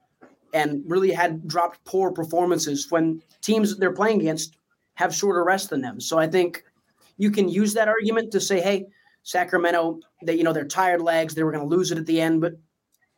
and 0.52 0.82
really 0.87 1.12
had 1.12 1.47
dropped 1.47 1.85
poor 1.85 2.11
performances 2.11 2.90
when 2.90 3.23
teams 3.40 3.76
they're 3.78 3.92
playing 3.92 4.20
against 4.20 4.56
have 4.94 5.14
shorter 5.14 5.44
rest 5.44 5.70
than 5.70 5.80
them. 5.80 6.00
So 6.00 6.18
I 6.18 6.26
think 6.26 6.64
you 7.16 7.30
can 7.30 7.49
use 7.49 7.75
that 7.75 7.88
argument 7.88 8.32
to 8.32 8.40
say, 8.40 8.61
hey, 8.61 8.87
Sacramento, 9.23 10.00
they 10.25 10.35
you 10.35 10.44
know 10.44 10.52
they're 10.52 10.66
tired 10.66 11.02
legs, 11.02 11.35
they 11.35 11.42
were 11.42 11.52
going 11.52 11.68
to 11.68 11.76
lose 11.76 11.92
it 11.92 11.99
at 11.99 12.06
the 12.06 12.20
end, 12.20 12.40
but 12.40 12.54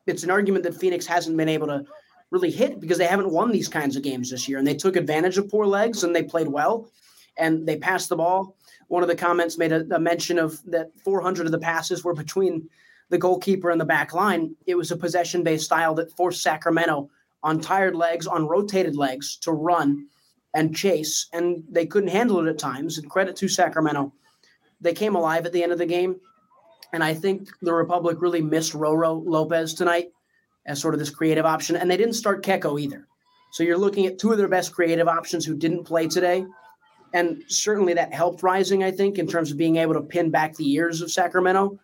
it's 0.06 0.24
an 0.24 0.30
argument 0.30 0.64
that 0.64 0.74
Phoenix 0.74 1.06
hasn't 1.06 1.36
been 1.36 1.48
able 1.48 1.68
to 1.68 1.84
really 2.30 2.50
hit 2.50 2.80
because 2.80 2.98
they 2.98 3.06
haven't 3.06 3.30
won 3.30 3.52
these 3.52 3.68
kinds 3.68 3.94
of 3.94 4.02
games 4.02 4.30
this 4.30 4.48
year, 4.48 4.58
and 4.58 4.66
they 4.66 4.74
took 4.74 4.96
advantage 4.96 5.38
of 5.38 5.48
poor 5.48 5.66
legs 5.66 6.02
and 6.02 6.14
they 6.14 6.22
played 6.22 6.48
well, 6.48 6.90
and 7.38 7.66
they 7.66 7.76
passed 7.76 8.08
the 8.08 8.16
ball. 8.16 8.56
One 8.88 9.02
of 9.02 9.08
the 9.08 9.14
comments 9.14 9.58
made 9.58 9.72
a, 9.72 9.86
a 9.94 10.00
mention 10.00 10.38
of 10.38 10.60
that 10.70 10.90
400 11.04 11.46
of 11.46 11.52
the 11.52 11.58
passes 11.58 12.02
were 12.02 12.14
between 12.14 12.68
the 13.12 13.18
goalkeeper 13.18 13.68
and 13.68 13.78
the 13.78 13.84
back 13.84 14.14
line. 14.14 14.56
It 14.66 14.74
was 14.74 14.90
a 14.90 14.96
possession 14.96 15.42
based 15.42 15.66
style 15.66 15.94
that 15.96 16.16
forced 16.16 16.42
Sacramento 16.42 17.10
on 17.42 17.60
tired 17.60 17.94
legs, 17.94 18.26
on 18.26 18.48
rotated 18.48 18.96
legs 18.96 19.36
to 19.42 19.52
run 19.52 20.06
and 20.54 20.74
chase, 20.74 21.26
and 21.34 21.62
they 21.70 21.84
couldn't 21.84 22.08
handle 22.08 22.40
it 22.40 22.48
at 22.48 22.58
times. 22.58 22.96
And 22.96 23.10
credit 23.10 23.36
to 23.36 23.48
Sacramento, 23.48 24.14
they 24.80 24.94
came 24.94 25.14
alive 25.14 25.44
at 25.44 25.52
the 25.52 25.62
end 25.62 25.72
of 25.72 25.78
the 25.78 25.86
game. 25.86 26.20
And 26.94 27.04
I 27.04 27.12
think 27.12 27.50
the 27.60 27.74
Republic 27.74 28.16
really 28.20 28.40
missed 28.40 28.72
Roro 28.72 29.22
Lopez 29.26 29.74
tonight 29.74 30.08
as 30.64 30.80
sort 30.80 30.94
of 30.94 31.00
this 31.00 31.10
creative 31.10 31.44
option. 31.44 31.76
And 31.76 31.90
they 31.90 31.98
didn't 31.98 32.14
start 32.14 32.42
Keko 32.42 32.80
either. 32.80 33.06
So 33.52 33.62
you're 33.62 33.76
looking 33.76 34.06
at 34.06 34.18
two 34.18 34.32
of 34.32 34.38
their 34.38 34.48
best 34.48 34.72
creative 34.72 35.06
options 35.06 35.44
who 35.44 35.54
didn't 35.54 35.84
play 35.84 36.08
today. 36.08 36.46
And 37.12 37.42
certainly 37.48 37.92
that 37.92 38.14
helped 38.14 38.42
Rising, 38.42 38.82
I 38.82 38.90
think, 38.90 39.18
in 39.18 39.26
terms 39.26 39.50
of 39.50 39.58
being 39.58 39.76
able 39.76 39.92
to 39.92 40.00
pin 40.00 40.30
back 40.30 40.56
the 40.56 40.72
ears 40.72 41.02
of 41.02 41.10
Sacramento. 41.10 41.78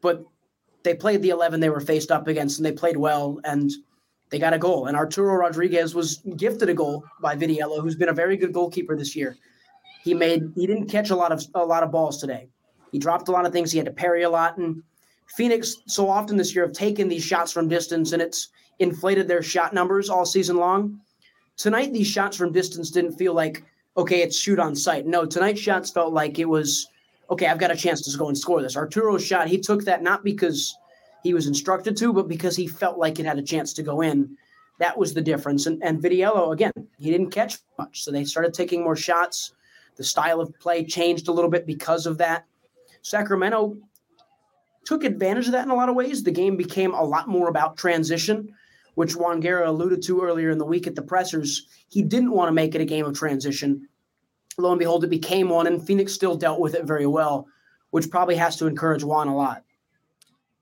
But 0.00 0.24
they 0.84 0.94
played 0.94 1.22
the 1.22 1.30
11 1.30 1.60
they 1.60 1.70
were 1.70 1.80
faced 1.80 2.10
up 2.10 2.26
against 2.28 2.58
and 2.58 2.66
they 2.66 2.72
played 2.72 2.96
well. 2.96 3.40
And 3.44 3.70
they 4.30 4.38
got 4.38 4.54
a 4.54 4.58
goal. 4.58 4.86
And 4.86 4.96
Arturo 4.96 5.34
Rodriguez 5.34 5.94
was 5.94 6.22
gifted 6.36 6.68
a 6.70 6.74
goal 6.74 7.04
by 7.20 7.36
Vitiello, 7.36 7.82
who's 7.82 7.96
been 7.96 8.08
a 8.08 8.14
very 8.14 8.36
good 8.36 8.52
goalkeeper 8.52 8.96
this 8.96 9.14
year. 9.14 9.36
He 10.02 10.14
made 10.14 10.52
he 10.56 10.66
didn't 10.66 10.88
catch 10.88 11.10
a 11.10 11.16
lot 11.16 11.32
of 11.32 11.44
a 11.54 11.64
lot 11.64 11.82
of 11.82 11.92
balls 11.92 12.18
today. 12.18 12.48
He 12.90 12.98
dropped 12.98 13.28
a 13.28 13.32
lot 13.32 13.46
of 13.46 13.52
things. 13.52 13.70
He 13.70 13.78
had 13.78 13.86
to 13.86 13.92
parry 13.92 14.22
a 14.22 14.30
lot. 14.30 14.56
And 14.56 14.82
Phoenix 15.36 15.76
so 15.86 16.08
often 16.08 16.36
this 16.36 16.54
year 16.54 16.66
have 16.66 16.74
taken 16.74 17.08
these 17.08 17.24
shots 17.24 17.52
from 17.52 17.68
distance 17.68 18.12
and 18.12 18.20
it's 18.20 18.48
inflated 18.78 19.28
their 19.28 19.42
shot 19.42 19.72
numbers 19.72 20.10
all 20.10 20.26
season 20.26 20.56
long. 20.56 21.00
Tonight, 21.56 21.92
these 21.92 22.06
shots 22.06 22.36
from 22.36 22.52
distance 22.52 22.90
didn't 22.90 23.12
feel 23.12 23.34
like, 23.34 23.64
okay, 23.96 24.22
it's 24.22 24.38
shoot 24.38 24.58
on 24.58 24.74
sight. 24.74 25.06
No, 25.06 25.24
tonight's 25.24 25.60
shots 25.60 25.90
felt 25.90 26.12
like 26.12 26.38
it 26.38 26.48
was, 26.48 26.88
okay, 27.32 27.46
I've 27.46 27.58
got 27.58 27.70
a 27.70 27.76
chance 27.76 28.02
to 28.02 28.18
go 28.18 28.28
and 28.28 28.36
score 28.36 28.60
this. 28.60 28.76
Arturo's 28.76 29.24
shot, 29.24 29.48
he 29.48 29.58
took 29.58 29.84
that 29.84 30.02
not 30.02 30.22
because 30.22 30.76
he 31.22 31.32
was 31.32 31.46
instructed 31.46 31.96
to, 31.96 32.12
but 32.12 32.28
because 32.28 32.56
he 32.56 32.66
felt 32.66 32.98
like 32.98 33.18
it 33.18 33.26
had 33.26 33.38
a 33.38 33.42
chance 33.42 33.72
to 33.74 33.82
go 33.82 34.02
in. 34.02 34.36
That 34.78 34.98
was 34.98 35.14
the 35.14 35.22
difference. 35.22 35.66
And, 35.66 35.82
and 35.82 36.02
Vitiello, 36.02 36.52
again, 36.52 36.72
he 36.98 37.10
didn't 37.10 37.30
catch 37.30 37.58
much. 37.78 38.02
So 38.02 38.10
they 38.10 38.24
started 38.24 38.52
taking 38.52 38.82
more 38.84 38.96
shots. 38.96 39.54
The 39.96 40.04
style 40.04 40.40
of 40.40 40.52
play 40.58 40.84
changed 40.84 41.28
a 41.28 41.32
little 41.32 41.50
bit 41.50 41.66
because 41.66 42.04
of 42.04 42.18
that. 42.18 42.44
Sacramento 43.00 43.76
took 44.84 45.04
advantage 45.04 45.46
of 45.46 45.52
that 45.52 45.64
in 45.64 45.70
a 45.70 45.74
lot 45.74 45.88
of 45.88 45.94
ways. 45.94 46.22
The 46.22 46.30
game 46.32 46.56
became 46.56 46.92
a 46.92 47.02
lot 47.02 47.28
more 47.28 47.48
about 47.48 47.78
transition, 47.78 48.54
which 48.94 49.16
Juan 49.16 49.40
Guerra 49.40 49.70
alluded 49.70 50.02
to 50.02 50.20
earlier 50.20 50.50
in 50.50 50.58
the 50.58 50.66
week 50.66 50.86
at 50.86 50.96
the 50.96 51.02
pressers. 51.02 51.66
He 51.88 52.02
didn't 52.02 52.32
want 52.32 52.48
to 52.48 52.52
make 52.52 52.74
it 52.74 52.80
a 52.80 52.86
game 52.86 53.06
of 53.06 53.16
transition. 53.16 53.88
Lo 54.58 54.70
and 54.70 54.78
behold, 54.78 55.04
it 55.04 55.10
became 55.10 55.48
one, 55.48 55.66
and 55.66 55.84
Phoenix 55.84 56.12
still 56.12 56.36
dealt 56.36 56.60
with 56.60 56.74
it 56.74 56.84
very 56.84 57.06
well, 57.06 57.46
which 57.90 58.10
probably 58.10 58.36
has 58.36 58.56
to 58.56 58.66
encourage 58.66 59.04
Juan 59.04 59.28
a 59.28 59.36
lot. 59.36 59.64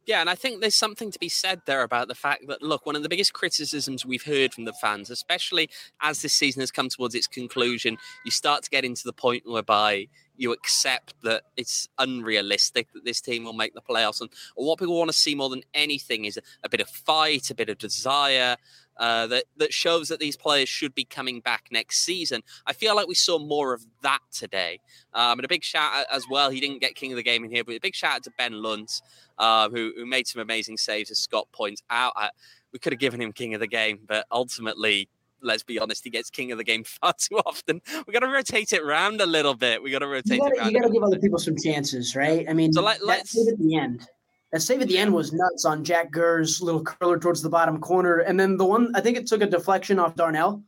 Yeah, 0.06 0.20
and 0.20 0.30
I 0.30 0.34
think 0.34 0.60
there's 0.60 0.74
something 0.74 1.12
to 1.12 1.18
be 1.18 1.28
said 1.28 1.60
there 1.66 1.82
about 1.82 2.08
the 2.08 2.14
fact 2.14 2.48
that, 2.48 2.62
look, 2.62 2.84
one 2.84 2.96
of 2.96 3.02
the 3.02 3.08
biggest 3.08 3.32
criticisms 3.32 4.04
we've 4.04 4.24
heard 4.24 4.52
from 4.52 4.64
the 4.64 4.72
fans, 4.72 5.10
especially 5.10 5.70
as 6.00 6.22
this 6.22 6.34
season 6.34 6.60
has 6.60 6.70
come 6.70 6.88
towards 6.88 7.14
its 7.14 7.26
conclusion, 7.26 7.96
you 8.24 8.30
start 8.30 8.64
to 8.64 8.70
get 8.70 8.84
into 8.84 9.04
the 9.04 9.12
point 9.12 9.44
whereby 9.46 10.08
you 10.40 10.52
accept 10.52 11.14
that 11.22 11.42
it's 11.58 11.86
unrealistic 11.98 12.90
that 12.94 13.04
this 13.04 13.20
team 13.20 13.44
will 13.44 13.52
make 13.52 13.74
the 13.74 13.82
playoffs. 13.82 14.22
And 14.22 14.30
what 14.54 14.78
people 14.78 14.98
want 14.98 15.10
to 15.10 15.16
see 15.16 15.34
more 15.34 15.50
than 15.50 15.62
anything 15.74 16.24
is 16.24 16.38
a, 16.38 16.40
a 16.64 16.68
bit 16.68 16.80
of 16.80 16.88
fight, 16.88 17.50
a 17.50 17.54
bit 17.54 17.68
of 17.68 17.76
desire, 17.76 18.56
uh, 18.96 19.26
that 19.26 19.44
that 19.58 19.72
shows 19.72 20.08
that 20.08 20.18
these 20.18 20.36
players 20.36 20.68
should 20.68 20.94
be 20.94 21.04
coming 21.04 21.40
back 21.40 21.68
next 21.70 22.00
season. 22.00 22.42
I 22.66 22.72
feel 22.72 22.96
like 22.96 23.06
we 23.06 23.14
saw 23.14 23.38
more 23.38 23.74
of 23.74 23.84
that 24.02 24.20
today. 24.32 24.80
Um, 25.12 25.38
and 25.38 25.44
a 25.44 25.48
big 25.48 25.62
shout 25.62 25.92
out 25.92 26.06
as 26.10 26.24
well. 26.30 26.48
He 26.50 26.60
didn't 26.60 26.80
get 26.80 26.94
king 26.94 27.12
of 27.12 27.16
the 27.16 27.22
game 27.22 27.44
in 27.44 27.50
here, 27.50 27.62
but 27.62 27.74
a 27.74 27.80
big 27.80 27.94
shout 27.94 28.16
out 28.16 28.22
to 28.24 28.30
Ben 28.38 28.62
Lunt, 28.62 29.02
uh, 29.38 29.68
who, 29.68 29.92
who 29.94 30.06
made 30.06 30.26
some 30.26 30.40
amazing 30.40 30.78
saves, 30.78 31.10
as 31.10 31.18
Scott 31.18 31.48
points 31.52 31.82
out. 31.90 32.14
Uh, 32.16 32.28
we 32.72 32.78
could 32.78 32.92
have 32.92 33.00
given 33.00 33.20
him 33.20 33.32
king 33.32 33.52
of 33.52 33.60
the 33.60 33.66
game, 33.66 34.00
but 34.06 34.26
ultimately 34.30 35.08
let's 35.42 35.62
be 35.62 35.78
honest, 35.78 36.04
he 36.04 36.10
gets 36.10 36.30
king 36.30 36.52
of 36.52 36.58
the 36.58 36.64
game 36.64 36.84
far 37.02 37.14
too 37.18 37.38
often. 37.46 37.80
We 38.06 38.12
got 38.12 38.20
to 38.20 38.28
rotate 38.28 38.72
it 38.72 38.82
around 38.82 39.20
a 39.20 39.26
little 39.26 39.54
bit. 39.54 39.82
We 39.82 39.90
got 39.90 40.00
to 40.00 40.06
rotate 40.06 40.34
you 40.34 40.40
gotta, 40.40 40.54
it 40.54 40.58
around. 40.58 40.72
You 40.72 40.80
got 40.80 40.86
to 40.86 40.92
give 40.92 41.02
other 41.02 41.18
people 41.18 41.38
some 41.38 41.56
chances, 41.56 42.14
right? 42.14 42.46
I 42.48 42.52
mean, 42.52 42.72
so 42.72 42.82
let, 42.82 43.02
us 43.02 43.30
save 43.30 43.48
at 43.48 43.58
the 43.58 43.76
end. 43.76 44.06
That 44.52 44.62
save 44.62 44.80
at 44.80 44.88
the 44.88 44.98
end 44.98 45.14
was 45.14 45.32
nuts 45.32 45.64
on 45.64 45.84
Jack 45.84 46.10
Gurr's 46.10 46.60
little 46.60 46.82
curler 46.82 47.18
towards 47.18 47.40
the 47.40 47.48
bottom 47.48 47.80
corner. 47.80 48.18
And 48.18 48.38
then 48.38 48.56
the 48.56 48.64
one, 48.64 48.92
I 48.96 49.00
think 49.00 49.16
it 49.16 49.26
took 49.26 49.42
a 49.42 49.46
deflection 49.46 49.98
off 50.00 50.16
Darnell 50.16 50.64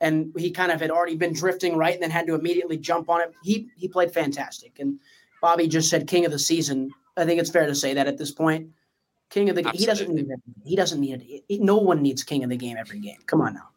and 0.00 0.32
he 0.36 0.50
kind 0.50 0.72
of 0.72 0.80
had 0.80 0.90
already 0.90 1.16
been 1.16 1.32
drifting 1.32 1.76
right 1.76 1.94
and 1.94 2.02
then 2.02 2.10
had 2.10 2.26
to 2.26 2.34
immediately 2.34 2.78
jump 2.78 3.10
on 3.10 3.20
it. 3.20 3.34
He 3.42 3.68
he 3.76 3.88
played 3.88 4.12
fantastic. 4.12 4.78
And 4.78 4.98
Bobby 5.42 5.68
just 5.68 5.90
said 5.90 6.06
king 6.06 6.24
of 6.24 6.32
the 6.32 6.38
season. 6.38 6.90
I 7.16 7.24
think 7.24 7.40
it's 7.40 7.50
fair 7.50 7.66
to 7.66 7.74
say 7.74 7.94
that 7.94 8.06
at 8.06 8.18
this 8.18 8.30
point. 8.30 8.70
King 9.30 9.50
of 9.50 9.56
the 9.56 9.62
game. 9.62 9.74
He 9.74 9.84
doesn't 9.84 10.08
need 10.08 10.30
it. 10.30 10.40
He 10.64 10.76
doesn't 10.76 11.00
need 11.00 11.44
it. 11.48 11.60
No 11.60 11.76
one 11.76 12.00
needs 12.00 12.22
king 12.22 12.44
of 12.44 12.50
the 12.50 12.56
game 12.56 12.76
every 12.78 12.98
game. 12.98 13.18
Come 13.26 13.42
on 13.42 13.54
now. 13.54 13.68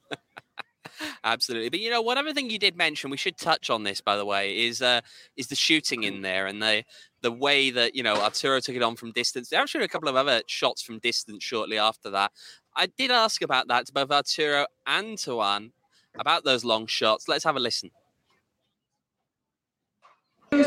Absolutely, 1.24 1.70
but 1.70 1.80
you 1.80 1.92
know, 1.92 2.02
one 2.02 2.18
other 2.18 2.34
thing 2.34 2.50
you 2.50 2.58
did 2.58 2.76
mention, 2.76 3.12
we 3.12 3.18
should 3.18 3.38
touch 3.38 3.70
on 3.70 3.84
this, 3.84 4.02
by 4.02 4.16
the 4.18 4.26
way, 4.26 4.66
is 4.66 4.82
uh, 4.82 5.02
is 5.38 5.48
the 5.48 5.56
shooting 5.56 6.02
in 6.02 6.22
there 6.22 6.48
and 6.48 6.62
the 6.62 6.84
the 7.22 7.32
way 7.32 7.70
that 7.70 7.94
you 7.94 8.02
know 8.02 8.16
Arturo 8.16 8.60
took 8.60 8.76
it 8.76 8.82
on 8.82 8.96
from 8.96 9.12
distance. 9.12 9.50
There 9.50 9.62
actually 9.62 9.84
a 9.84 9.88
couple 9.88 10.10
of 10.10 10.16
other 10.16 10.42
shots 10.48 10.82
from 10.82 10.98
distance 10.98 11.44
shortly 11.44 11.78
after 11.78 12.10
that. 12.10 12.32
I 12.76 12.88
did 12.88 13.12
ask 13.12 13.44
about 13.44 13.68
that 13.68 13.86
to 13.86 13.94
both 13.94 14.10
Arturo 14.10 14.66
and 14.88 15.20
Juan 15.20 15.74
about 16.18 16.44
those 16.44 16.66
long 16.66 16.88
shots. 16.88 17.28
Let's 17.28 17.44
have 17.44 17.56
a 17.56 17.60
listen. 17.60 17.92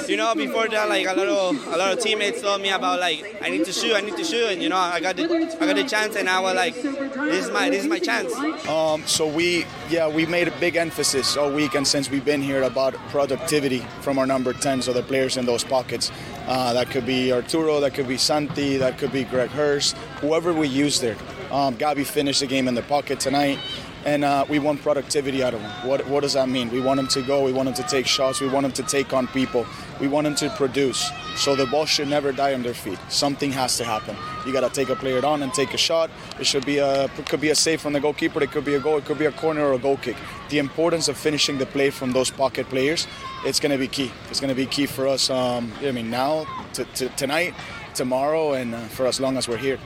You 0.08 0.16
know, 0.16 0.34
before 0.34 0.66
that, 0.68 0.88
like 0.88 1.06
a 1.06 1.12
lot 1.12 1.28
of 1.28 1.66
a 1.66 1.76
lot 1.76 1.92
of 1.92 2.00
teammates 2.00 2.40
told 2.40 2.62
me 2.62 2.70
about 2.70 3.00
like 3.00 3.36
I 3.42 3.50
need 3.50 3.66
to 3.66 3.72
shoot, 3.72 3.94
I 3.94 4.00
need 4.00 4.16
to 4.16 4.24
shoot, 4.24 4.48
and 4.50 4.62
you 4.62 4.70
know, 4.70 4.78
I 4.78 4.98
got 4.98 5.14
the 5.14 5.24
I 5.60 5.66
got 5.66 5.76
the 5.76 5.84
chance, 5.84 6.16
and 6.16 6.26
I 6.26 6.40
was 6.40 6.54
like, 6.54 6.74
this 6.74 7.44
is 7.44 7.50
my 7.50 7.68
this 7.68 7.82
is 7.82 7.88
my 7.88 7.98
chance. 7.98 8.34
Um, 8.66 9.06
so 9.06 9.26
we 9.26 9.66
yeah 9.90 10.08
we 10.08 10.24
made 10.24 10.48
a 10.48 10.58
big 10.58 10.76
emphasis 10.76 11.36
all 11.36 11.52
week 11.52 11.74
and 11.74 11.86
since 11.86 12.08
we've 12.08 12.24
been 12.24 12.40
here 12.40 12.62
about 12.62 12.94
productivity 13.10 13.80
from 14.00 14.18
our 14.18 14.26
number 14.26 14.54
10, 14.54 14.80
so 14.80 14.94
the 14.94 15.02
players 15.02 15.36
in 15.36 15.44
those 15.44 15.64
pockets. 15.64 16.10
Uh, 16.46 16.72
that 16.72 16.90
could 16.90 17.04
be 17.04 17.30
Arturo, 17.30 17.80
that 17.80 17.92
could 17.92 18.08
be 18.08 18.16
Santi, 18.16 18.78
that 18.78 18.96
could 18.96 19.12
be 19.12 19.24
Greg 19.24 19.50
Hurst, 19.50 19.96
whoever 20.20 20.52
we 20.54 20.66
use 20.66 21.00
there. 21.00 21.16
Um, 21.50 21.74
Gabby 21.76 22.04
finished 22.04 22.40
the 22.40 22.46
game 22.46 22.68
in 22.68 22.74
the 22.74 22.82
pocket 22.82 23.20
tonight 23.20 23.58
and 24.04 24.24
uh, 24.24 24.44
we 24.48 24.58
want 24.58 24.82
productivity 24.82 25.42
out 25.42 25.54
of 25.54 25.60
him. 25.60 25.88
What, 25.88 26.06
what 26.06 26.20
does 26.20 26.34
that 26.34 26.48
mean? 26.48 26.70
We 26.70 26.80
want 26.80 27.00
him 27.00 27.06
to 27.08 27.22
go, 27.22 27.42
we 27.42 27.52
want 27.52 27.68
him 27.68 27.74
to 27.74 27.82
take 27.84 28.06
shots, 28.06 28.40
we 28.40 28.48
want 28.48 28.66
him 28.66 28.72
to 28.72 28.82
take 28.82 29.12
on 29.12 29.26
people, 29.28 29.66
we 30.00 30.08
want 30.08 30.26
him 30.26 30.34
to 30.36 30.50
produce. 30.50 31.10
So 31.36 31.56
the 31.56 31.66
ball 31.66 31.86
should 31.86 32.08
never 32.08 32.32
die 32.32 32.54
on 32.54 32.62
their 32.62 32.74
feet. 32.74 32.98
Something 33.08 33.50
has 33.52 33.76
to 33.78 33.84
happen. 33.84 34.16
You 34.46 34.52
got 34.52 34.60
to 34.60 34.70
take 34.70 34.88
a 34.90 34.96
player 34.96 35.24
on 35.24 35.42
and 35.42 35.52
take 35.52 35.74
a 35.74 35.78
shot. 35.78 36.10
It 36.38 36.46
should 36.46 36.66
be 36.66 36.78
a 36.78 37.08
could 37.26 37.40
be 37.40 37.50
a 37.50 37.54
save 37.54 37.80
from 37.80 37.92
the 37.92 38.00
goalkeeper. 38.00 38.42
It 38.42 38.52
could 38.52 38.64
be 38.64 38.74
a 38.74 38.80
goal. 38.80 38.98
It 38.98 39.04
could 39.04 39.18
be 39.18 39.24
a 39.24 39.32
corner 39.32 39.62
or 39.62 39.72
a 39.72 39.78
goal 39.78 39.96
kick. 39.96 40.16
The 40.50 40.58
importance 40.58 41.08
of 41.08 41.16
finishing 41.16 41.58
the 41.58 41.66
play 41.66 41.90
from 41.90 42.12
those 42.12 42.30
pocket 42.30 42.68
players, 42.68 43.06
it's 43.44 43.58
going 43.58 43.72
to 43.72 43.78
be 43.78 43.88
key. 43.88 44.12
It's 44.30 44.40
going 44.40 44.50
to 44.50 44.54
be 44.54 44.66
key 44.66 44.86
for 44.86 45.08
us. 45.08 45.30
Um, 45.30 45.72
I 45.82 45.90
mean, 45.90 46.10
now, 46.10 46.46
to, 46.74 46.84
to, 46.84 47.08
tonight, 47.10 47.54
tomorrow, 47.94 48.52
and 48.52 48.74
uh, 48.74 48.80
for 48.88 49.06
as 49.06 49.18
long 49.18 49.36
as 49.36 49.48
we're 49.48 49.56
here. 49.56 49.78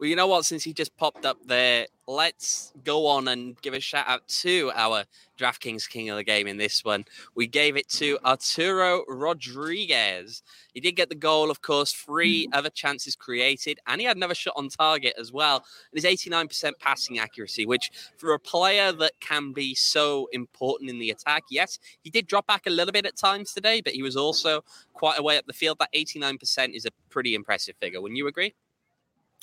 Well, 0.00 0.08
you 0.08 0.16
know 0.16 0.26
what? 0.26 0.44
Since 0.44 0.64
he 0.64 0.72
just 0.72 0.96
popped 0.96 1.24
up 1.24 1.38
there, 1.46 1.86
let's 2.08 2.72
go 2.82 3.06
on 3.06 3.28
and 3.28 3.60
give 3.62 3.74
a 3.74 3.80
shout 3.80 4.06
out 4.08 4.26
to 4.26 4.72
our 4.74 5.04
DraftKings 5.38 5.88
King 5.88 6.10
of 6.10 6.16
the 6.16 6.24
Game 6.24 6.48
in 6.48 6.56
this 6.56 6.84
one. 6.84 7.04
We 7.36 7.46
gave 7.46 7.76
it 7.76 7.88
to 7.90 8.18
Arturo 8.24 9.04
Rodriguez. 9.06 10.42
He 10.72 10.80
did 10.80 10.96
get 10.96 11.10
the 11.10 11.14
goal, 11.14 11.48
of 11.48 11.62
course, 11.62 11.92
three 11.92 12.46
mm-hmm. 12.46 12.58
other 12.58 12.70
chances 12.70 13.14
created, 13.14 13.78
and 13.86 14.00
he 14.00 14.06
had 14.06 14.16
another 14.16 14.34
shot 14.34 14.54
on 14.56 14.68
target 14.68 15.14
as 15.16 15.32
well. 15.32 15.64
And 15.92 16.02
his 16.02 16.04
89% 16.04 16.72
passing 16.80 17.20
accuracy, 17.20 17.64
which 17.64 17.92
for 18.16 18.34
a 18.34 18.38
player 18.40 18.90
that 18.90 19.12
can 19.20 19.52
be 19.52 19.76
so 19.76 20.28
important 20.32 20.90
in 20.90 20.98
the 20.98 21.10
attack, 21.10 21.44
yes, 21.50 21.78
he 22.02 22.10
did 22.10 22.26
drop 22.26 22.48
back 22.48 22.66
a 22.66 22.70
little 22.70 22.92
bit 22.92 23.06
at 23.06 23.16
times 23.16 23.52
today, 23.52 23.80
but 23.80 23.92
he 23.92 24.02
was 24.02 24.16
also 24.16 24.64
quite 24.92 25.20
a 25.20 25.22
way 25.22 25.38
up 25.38 25.46
the 25.46 25.52
field. 25.52 25.78
That 25.78 25.92
89% 25.94 26.74
is 26.74 26.84
a 26.84 26.90
pretty 27.10 27.36
impressive 27.36 27.76
figure. 27.80 28.00
Wouldn't 28.00 28.18
you 28.18 28.26
agree? 28.26 28.54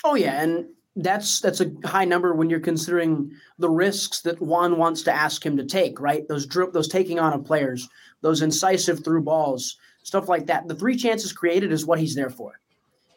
Oh 0.04 0.14
yeah, 0.14 0.42
and 0.42 0.66
that's 0.96 1.40
that's 1.40 1.60
a 1.60 1.72
high 1.84 2.04
number 2.04 2.34
when 2.34 2.50
you're 2.50 2.60
considering 2.60 3.32
the 3.58 3.70
risks 3.70 4.20
that 4.22 4.40
Juan 4.40 4.76
wants 4.76 5.02
to 5.02 5.12
ask 5.12 5.44
him 5.44 5.56
to 5.56 5.64
take. 5.64 6.00
Right, 6.00 6.26
those 6.28 6.46
drip, 6.46 6.72
those 6.72 6.88
taking 6.88 7.18
on 7.18 7.32
of 7.32 7.44
players, 7.44 7.88
those 8.20 8.42
incisive 8.42 9.04
through 9.04 9.22
balls, 9.22 9.76
stuff 10.02 10.28
like 10.28 10.46
that. 10.46 10.68
The 10.68 10.74
three 10.74 10.96
chances 10.96 11.32
created 11.32 11.72
is 11.72 11.86
what 11.86 11.98
he's 11.98 12.14
there 12.14 12.30
for. 12.30 12.60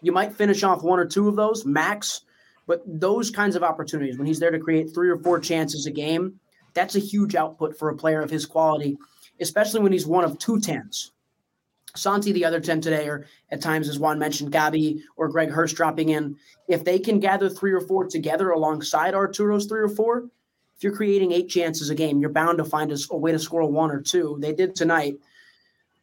You 0.02 0.12
might 0.12 0.36
finish 0.36 0.64
off 0.64 0.84
one 0.84 1.00
or 1.00 1.06
two 1.06 1.28
of 1.28 1.36
those 1.36 1.66
max, 1.66 2.22
but 2.68 2.82
those 2.86 3.32
kinds 3.32 3.56
of 3.56 3.64
opportunities 3.64 4.18
when 4.18 4.28
he's 4.28 4.40
there 4.40 4.52
to 4.52 4.60
create 4.60 4.94
three 4.94 5.10
or 5.10 5.18
four 5.18 5.40
chances 5.40 5.86
a 5.86 5.92
game, 5.92 6.40
that's 6.74 6.96
a 6.96 7.00
huge 7.00 7.36
output 7.36 7.78
for 7.78 7.90
a 7.90 7.96
player 7.96 8.22
of 8.22 8.30
his 8.30 8.46
quality, 8.46 8.98
especially 9.40 9.82
when 9.82 9.92
he's 9.92 10.06
one 10.06 10.24
of 10.24 10.38
two 10.38 10.60
tens. 10.60 11.12
Santi, 11.98 12.32
the 12.32 12.46
other 12.46 12.60
10 12.60 12.82
today, 12.82 13.08
or 13.08 13.26
at 13.52 13.62
times, 13.62 13.90
as 13.90 14.00
Juan 14.00 14.20
mentioned, 14.20 14.52
Gabi 14.52 15.02
or 15.16 15.30
Greg 15.30 15.50
Hurst 15.50 15.76
dropping 15.76 16.10
in. 16.10 16.36
If 16.68 16.84
they 16.84 17.00
can 17.00 17.20
gather 17.20 17.50
three 17.50 17.72
or 17.72 17.82
four 17.82 18.06
together 18.06 18.50
alongside 18.52 19.14
Arturo's 19.14 19.66
three 19.66 19.82
or 19.82 19.90
four, 19.90 20.30
if 20.78 20.84
you're 20.84 20.96
creating 20.96 21.32
eight 21.32 21.48
chances 21.48 21.90
a 21.90 21.96
game, 21.96 22.20
you're 22.20 22.30
bound 22.30 22.58
to 22.58 22.66
find 22.66 22.92
a, 22.92 22.98
a 23.12 23.18
way 23.18 23.32
to 23.32 23.40
score 23.40 23.62
a 23.62 23.68
one 23.68 23.92
or 23.92 24.02
two. 24.02 24.38
They 24.40 24.54
did 24.54 24.76
tonight. 24.76 25.18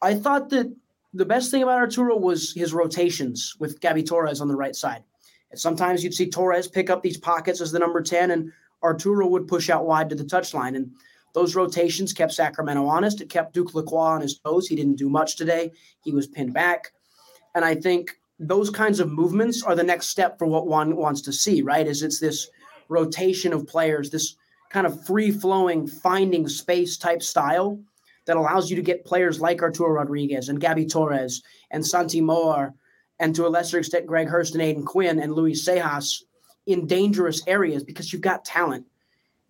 I 0.01 0.15
thought 0.15 0.49
that 0.51 0.75
the 1.15 1.27
best 1.27 1.51
thing 1.51 1.63
about 1.63 1.79
Arturo 1.79 2.17
was 2.17 2.55
his 2.55 2.73
rotations 2.73 3.55
with 3.59 3.81
Gabi 3.81 4.05
Torres 4.05 4.41
on 4.41 4.49
the 4.49 4.57
right 4.57 4.75
side. 4.75 5.05
And 5.51 5.61
sometimes 5.61 6.03
you'd 6.03 6.15
see 6.15 6.31
Torres 6.31 6.69
pick 6.69 6.89
up 6.89 7.03
these 7.03 7.19
pockets 7.19 7.61
as 7.61 7.71
the 7.71 7.79
number 7.79 8.01
10, 8.01 8.31
and 8.31 8.51
Arturo 8.83 9.27
would 9.27 9.47
push 9.47 9.69
out 9.69 9.87
wide 9.87 10.09
to 10.09 10.17
the 10.17 10.25
touchline. 10.25 10.75
And 10.75 10.91
those 11.35 11.55
rotations 11.55 12.12
kept 12.12 12.33
Sacramento 12.33 12.87
honest. 12.87 13.21
It 13.21 13.31
kept 13.31 13.55
Duke 13.55 13.75
Lacroix 13.75 14.15
on 14.15 14.21
his 14.21 14.39
toes. 14.39 14.69
He 14.69 14.77
didn't 14.77 14.97
do 14.97 15.09
much 15.09 15.37
today. 15.37 15.73
He 16.05 16.12
was 16.12 16.27
pinned 16.27 16.53
back. 16.53 16.93
And 17.55 17.65
I 17.65 17.75
think 17.75 18.19
those 18.39 18.71
kinds 18.71 19.01
of 19.01 19.11
movements 19.11 19.62
are 19.62 19.75
the 19.75 19.83
next 19.83 20.09
step 20.09 20.39
for 20.39 20.47
what 20.47 20.67
one 20.67 20.97
wants 20.97 21.21
to 21.23 21.33
see, 21.33 21.62
right? 21.62 21.87
Is 21.87 22.03
it's 22.03 22.19
this 22.19 22.49
rotation 22.89 23.53
of 23.53 23.67
players, 23.67 24.11
this 24.11 24.37
kind 24.71 24.87
of 24.87 25.05
free 25.07 25.31
flowing, 25.31 25.87
finding 25.87 26.49
space 26.49 26.97
type 26.97 27.23
style 27.23 27.79
that 28.27 28.37
allows 28.37 28.71
you 28.71 28.77
to 28.77 28.83
get 28.83 29.05
players 29.05 29.41
like 29.41 29.62
Arturo 29.62 29.91
Rodriguez 29.91 30.49
and 30.49 30.61
Gabby 30.61 30.87
Torres 30.87 31.43
and 31.71 31.87
Santi 31.87 32.21
Moar 32.21 32.75
and 33.19 33.35
to 33.35 33.47
a 33.47 33.49
lesser 33.49 33.79
extent 33.79 34.07
Greg 34.07 34.29
Hurst 34.29 34.55
and 34.55 34.62
Aodhan 34.62 34.85
Quinn 34.85 35.21
and 35.21 35.33
Luis 35.33 35.67
Sejas 35.67 36.23
in 36.67 36.87
dangerous 36.87 37.43
areas 37.47 37.85
because 37.85 38.12
you've 38.12 38.23
got 38.23 38.45
talent. 38.45 38.87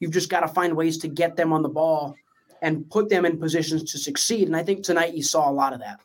You've 0.03 0.11
just 0.11 0.29
got 0.29 0.41
to 0.41 0.49
find 0.49 0.77
ways 0.77 0.99
to 0.99 1.09
get 1.09 1.37
them 1.37 1.53
on 1.53 1.63
the 1.63 1.69
ball 1.69 2.17
and 2.61 2.91
put 2.91 3.09
them 3.09 3.25
in 3.25 3.39
positions 3.39 3.85
to 3.93 3.99
succeed. 3.99 4.49
And 4.49 4.57
I 4.57 4.65
think 4.65 4.83
tonight 4.83 5.15
you 5.15 5.23
saw 5.23 5.49
a 5.49 5.53
lot 5.53 5.73
of 5.73 5.79
that. 5.79 6.01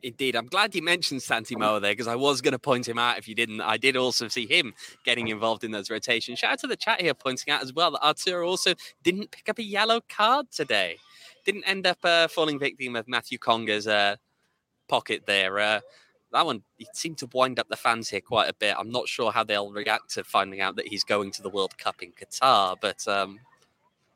Indeed. 0.00 0.36
I'm 0.36 0.46
glad 0.46 0.76
you 0.76 0.82
mentioned 0.82 1.20
Santi 1.20 1.56
Moar 1.56 1.80
there 1.80 1.90
because 1.90 2.06
I 2.06 2.14
was 2.14 2.40
going 2.40 2.52
to 2.52 2.58
point 2.60 2.86
him 2.86 3.00
out 3.00 3.18
if 3.18 3.26
you 3.26 3.34
didn't. 3.34 3.62
I 3.62 3.78
did 3.78 3.96
also 3.96 4.28
see 4.28 4.46
him 4.46 4.74
getting 5.04 5.26
involved 5.26 5.64
in 5.64 5.72
those 5.72 5.90
rotations. 5.90 6.38
Shout 6.38 6.52
out 6.52 6.58
to 6.60 6.68
the 6.68 6.76
chat 6.76 7.00
here 7.00 7.12
pointing 7.12 7.52
out 7.52 7.64
as 7.64 7.72
well 7.72 7.90
that 7.90 8.06
Arturo 8.06 8.46
also 8.46 8.74
didn't 9.02 9.32
pick 9.32 9.48
up 9.48 9.58
a 9.58 9.64
yellow 9.64 10.00
card 10.08 10.46
today. 10.52 10.96
Didn't 11.44 11.64
end 11.64 11.88
up 11.88 11.98
uh, 12.04 12.28
falling 12.28 12.60
victim 12.60 12.94
of 12.94 13.08
Matthew 13.08 13.38
Conger's 13.38 13.88
uh, 13.88 14.14
pocket 14.86 15.24
there. 15.26 15.58
Uh, 15.58 15.80
that 16.32 16.46
one 16.46 16.62
he 16.76 16.86
seemed 16.92 17.18
to 17.18 17.28
wind 17.32 17.58
up 17.58 17.68
the 17.68 17.76
fans 17.76 18.08
here 18.08 18.20
quite 18.20 18.48
a 18.48 18.54
bit. 18.54 18.76
I'm 18.78 18.90
not 18.90 19.08
sure 19.08 19.32
how 19.32 19.44
they'll 19.44 19.72
react 19.72 20.10
to 20.14 20.24
finding 20.24 20.60
out 20.60 20.76
that 20.76 20.88
he's 20.88 21.04
going 21.04 21.30
to 21.32 21.42
the 21.42 21.50
World 21.50 21.76
Cup 21.78 22.02
in 22.02 22.12
Qatar, 22.12 22.76
but 22.80 23.06
um, 23.08 23.40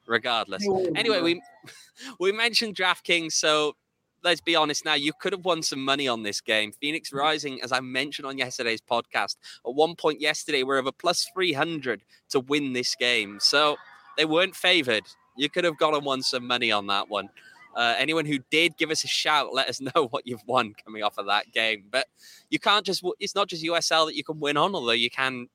regardless. 0.07 0.67
Anyway, 0.95 1.21
we 1.21 1.43
we 2.21 2.33
mentioned 2.33 2.77
DraftKings, 2.77 3.33
so 3.33 3.77
let's 4.23 4.41
be 4.41 4.57
honest 4.57 4.85
now. 4.85 4.95
You 4.95 5.13
could 5.21 5.33
have 5.33 5.45
won 5.45 5.63
some 5.63 5.85
money 5.85 6.09
on 6.09 6.23
this 6.23 6.41
game. 6.41 6.73
Phoenix 6.73 7.13
Rising, 7.13 7.61
as 7.63 7.73
I 7.73 7.81
mentioned 7.81 8.27
on 8.27 8.39
yesterday's 8.39 8.81
podcast, 8.81 9.37
at 9.67 9.75
one 9.75 9.95
point 9.95 10.21
yesterday, 10.21 10.63
we're 10.63 10.79
over 10.79 10.93
plus 10.93 11.29
300 11.35 12.03
to 12.31 12.41
win 12.41 12.73
this 12.73 12.95
game. 12.95 13.39
So 13.41 13.77
they 14.17 14.25
weren't 14.25 14.57
favored. 14.57 15.05
You 15.37 15.51
could 15.51 15.65
have 15.65 15.79
gone 15.79 15.95
and 15.95 16.05
won 16.05 16.23
some 16.23 16.47
money 16.47 16.73
on 16.73 16.87
that 16.89 17.09
one. 17.09 17.29
Uh, 17.77 17.95
anyone 17.99 18.25
who 18.25 18.39
did 18.51 18.77
give 18.77 18.91
us 18.91 19.05
a 19.05 19.09
shout, 19.09 19.53
let 19.53 19.69
us 19.69 19.81
know 19.95 20.09
what 20.11 20.27
you've 20.27 20.45
won 20.47 20.75
coming 20.85 21.03
off 21.03 21.19
of 21.19 21.27
that 21.27 21.53
game. 21.53 21.85
But 21.91 22.07
you 22.51 22.59
can't 22.59 22.85
just, 22.85 23.05
it's 23.21 23.35
not 23.35 23.49
just 23.49 23.65
USL 23.65 24.07
that 24.07 24.17
you 24.17 24.25
can 24.25 24.41
win 24.41 24.57
on, 24.57 24.75
although 24.75 24.93
you 24.93 25.11
can 25.11 25.49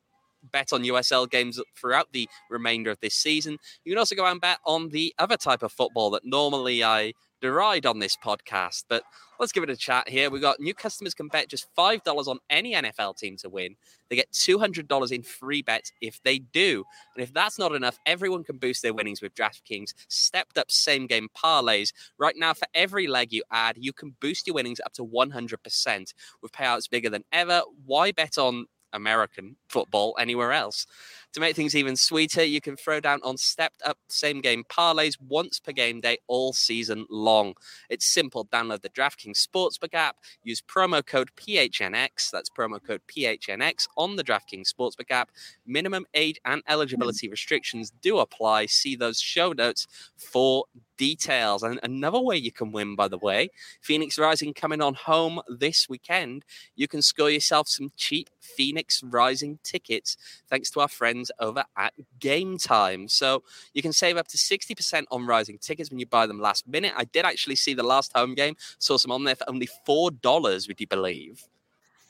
bet 0.52 0.72
on 0.72 0.84
USL 0.84 1.30
games 1.30 1.60
throughout 1.76 2.08
the 2.14 2.30
remainder 2.50 2.92
of 2.92 3.00
this 3.02 3.16
season. 3.16 3.58
You 3.84 3.92
can 3.92 4.00
also 4.00 4.15
go 4.15 4.26
and 4.26 4.39
bet 4.39 4.60
on 4.65 4.89
the 4.89 5.13
other 5.20 5.38
type 5.38 5.63
of 5.63 5.72
football 5.72 6.10
that 6.12 6.26
normally 6.26 6.84
I 6.84 7.13
deride 7.41 7.86
on 7.86 7.99
this 7.99 8.17
podcast. 8.17 8.86
But 8.88 9.04
let's 9.39 9.52
give 9.52 9.63
it 9.63 9.69
a 9.69 9.78
chat 9.78 10.10
here. 10.10 10.30
We've 10.30 10.41
got 10.41 10.60
new 10.60 10.73
customers 10.73 11.13
can 11.13 11.28
bet 11.28 11.49
just 11.49 11.67
$5 11.78 12.28
on 12.28 12.39
any 12.49 12.73
NFL 12.73 13.17
team 13.17 13.38
to 13.38 13.49
win. 13.49 13.75
They 14.10 14.15
get 14.15 14.32
$200 14.32 15.12
in 15.12 15.23
free 15.23 15.62
bets 15.62 15.91
if 16.02 16.21
they 16.23 16.39
do. 16.39 16.84
And 17.15 17.23
if 17.23 17.34
that's 17.34 17.60
not 17.60 17.73
enough, 17.73 17.99
everyone 18.06 18.43
can 18.43 18.58
boost 18.58 18.82
their 18.82 18.93
winnings 18.93 19.21
with 19.21 19.36
DraftKings 19.36 19.93
stepped 20.08 20.58
up 20.58 20.71
same 20.71 21.08
game 21.08 21.30
parlays. 21.38 21.93
Right 22.17 22.36
now, 22.38 22.54
for 22.54 22.67
every 22.73 23.08
leg 23.08 23.32
you 23.32 23.43
add, 23.52 23.78
you 23.78 23.93
can 23.93 24.15
boost 24.19 24.47
your 24.47 24.56
winnings 24.56 24.82
up 24.86 24.93
to 24.93 25.06
100% 25.06 26.13
with 26.41 26.52
payouts 26.52 26.89
bigger 26.89 27.10
than 27.10 27.23
ever. 27.32 27.62
Why 27.86 28.12
bet 28.12 28.38
on 28.38 28.65
American 28.93 29.56
football 29.67 30.15
anywhere 30.19 30.52
else. 30.52 30.86
To 31.34 31.39
make 31.39 31.56
things 31.56 31.76
even 31.76 31.96
sweeter, 31.96 32.44
you 32.44 32.60
can 32.60 32.76
throw 32.76 33.00
down 33.00 33.20
on 33.24 33.38
stepped 33.38 33.84
up 33.84 34.00
same 34.08 34.42
game 34.42 34.63
parlays 34.63 35.13
once 35.22 35.60
per 35.60 35.72
game 35.72 36.02
day 36.02 36.18
all 36.28 36.54
season 36.54 37.06
long. 37.08 37.54
It's 37.88 38.08
simple. 38.08 38.46
Download 38.46 38.82
the 38.82 38.89
DraftKings 38.89 39.46
Sportsbook 39.46 39.94
app, 39.94 40.18
use 40.44 40.60
promo 40.62 41.06
code 41.06 41.30
PHNX, 41.36 42.32
that's 42.32 42.50
promo 42.50 42.84
code 42.84 43.02
PHNX 43.08 43.88
on 43.96 44.15
the 44.15 44.24
DraftKings 44.24 44.74
Sportsbook 44.74 45.12
app. 45.12 45.30
Minimum 45.68 46.08
age 46.15 46.39
and 46.46 46.63
hmm. 46.65 46.72
eligibility 46.72 47.30
restrictions 47.30 47.92
do 48.02 48.18
apply. 48.18 48.65
See 48.65 48.96
those 48.96 49.20
show 49.20 49.54
notes 49.54 49.86
for 50.18 50.65
details. 50.98 51.63
And 51.63 51.80
another 51.82 52.20
way 52.20 52.36
you 52.36 52.52
can 52.52 52.72
win, 52.72 52.96
by 52.96 53.08
the 53.08 53.18
way, 53.18 53.50
Phoenix 53.82 54.20
Rising 54.20 54.54
coming 54.54 54.82
on 54.82 54.94
home 54.96 55.39
this 55.48 55.88
weekend. 55.88 56.44
You 56.76 56.88
can 56.88 57.02
score 57.02 57.30
yourself 57.30 57.70
some 57.70 57.92
cheap 57.96 58.30
Phoenix 58.42 59.02
Rising 59.02 59.60
tickets 59.63 60.18
thanks 60.50 60.70
to 60.72 60.82
our 60.82 60.89
friends 60.89 61.18
over 61.39 61.63
at 61.77 61.93
Game 62.19 62.58
Time. 62.58 63.08
So 63.08 63.43
you 63.73 63.82
can 63.82 63.93
save 63.93 64.17
up 64.17 64.27
to 64.29 64.38
60% 64.38 65.03
on 65.12 65.25
Rising 65.25 65.58
tickets 65.58 65.89
when 65.89 65.99
you 65.99 66.05
buy 66.05 66.25
them 66.25 66.39
last 66.39 66.67
minute. 66.67 66.93
I 66.95 67.03
did 67.05 67.25
actually 67.25 67.55
see 67.55 67.73
the 67.73 67.84
last 67.84 68.12
home 68.15 68.36
game, 68.36 68.55
saw 68.77 68.97
some 68.97 69.12
on 69.12 69.23
there 69.23 69.36
for 69.36 69.49
only 69.49 69.67
$4, 69.88 70.67
would 70.67 70.79
you 70.79 70.88
believe? 70.88 71.43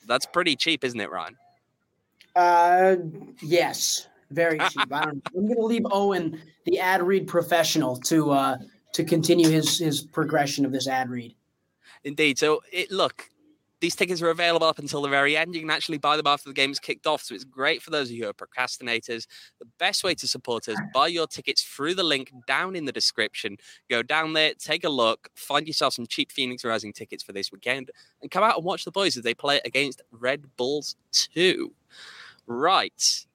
That's 0.06 0.26
pretty 0.26 0.56
cheap, 0.56 0.84
isn't 0.84 1.00
it, 1.00 1.10
Ryan? 1.10 1.36
Uh, 2.36 2.96
yes, 3.42 4.08
very 4.30 4.58
cheap. 4.70 4.92
I 4.92 5.02
am 5.02 5.22
going 5.34 5.54
to 5.54 5.62
leave 5.62 5.86
Owain, 5.90 6.40
the 6.64 6.78
ad 6.78 7.02
read 7.02 7.26
professional, 7.26 7.96
to 7.96 8.30
uh, 8.30 8.56
to 8.92 9.04
continue 9.04 9.48
his 9.48 9.78
his 9.78 10.00
progression 10.00 10.64
of 10.64 10.72
this 10.72 10.88
ad 10.88 11.10
read. 11.10 11.34
Indeed. 12.04 12.38
So 12.38 12.62
it 12.72 12.90
look, 12.90 13.29
these 13.80 13.96
tickets 13.96 14.20
are 14.22 14.30
available 14.30 14.66
up 14.66 14.78
until 14.78 15.02
the 15.02 15.08
very 15.08 15.36
end. 15.36 15.54
You 15.54 15.60
can 15.60 15.70
actually 15.70 15.98
buy 15.98 16.16
them 16.16 16.26
after 16.26 16.48
the 16.48 16.54
game's 16.54 16.78
kicked 16.78 17.06
off. 17.06 17.22
So 17.22 17.34
it's 17.34 17.44
great 17.44 17.82
for 17.82 17.90
those 17.90 18.08
of 18.08 18.16
you 18.16 18.24
who 18.24 18.30
are 18.30 18.34
procrastinators. 18.34 19.26
The 19.58 19.66
best 19.78 20.04
way 20.04 20.14
to 20.14 20.28
support 20.28 20.68
us, 20.68 20.76
buy 20.92 21.08
your 21.08 21.26
tickets 21.26 21.62
through 21.62 21.94
the 21.94 22.02
link 22.02 22.30
down 22.46 22.76
in 22.76 22.84
the 22.84 22.92
description. 22.92 23.56
Go 23.88 24.02
down 24.02 24.34
there, 24.34 24.52
take 24.54 24.84
a 24.84 24.90
look, 24.90 25.28
find 25.34 25.66
yourself 25.66 25.94
some 25.94 26.06
cheap 26.06 26.30
Phoenix 26.30 26.64
Rising 26.64 26.92
tickets 26.92 27.22
for 27.22 27.32
this 27.32 27.50
weekend, 27.50 27.90
and 28.22 28.30
come 28.30 28.44
out 28.44 28.56
and 28.56 28.64
watch 28.64 28.84
the 28.84 28.92
boys 28.92 29.16
as 29.16 29.24
they 29.24 29.34
play 29.34 29.60
against 29.64 30.02
Red 30.12 30.44
Bulls 30.56 30.96
2. 31.12 31.72
Right 32.46 33.26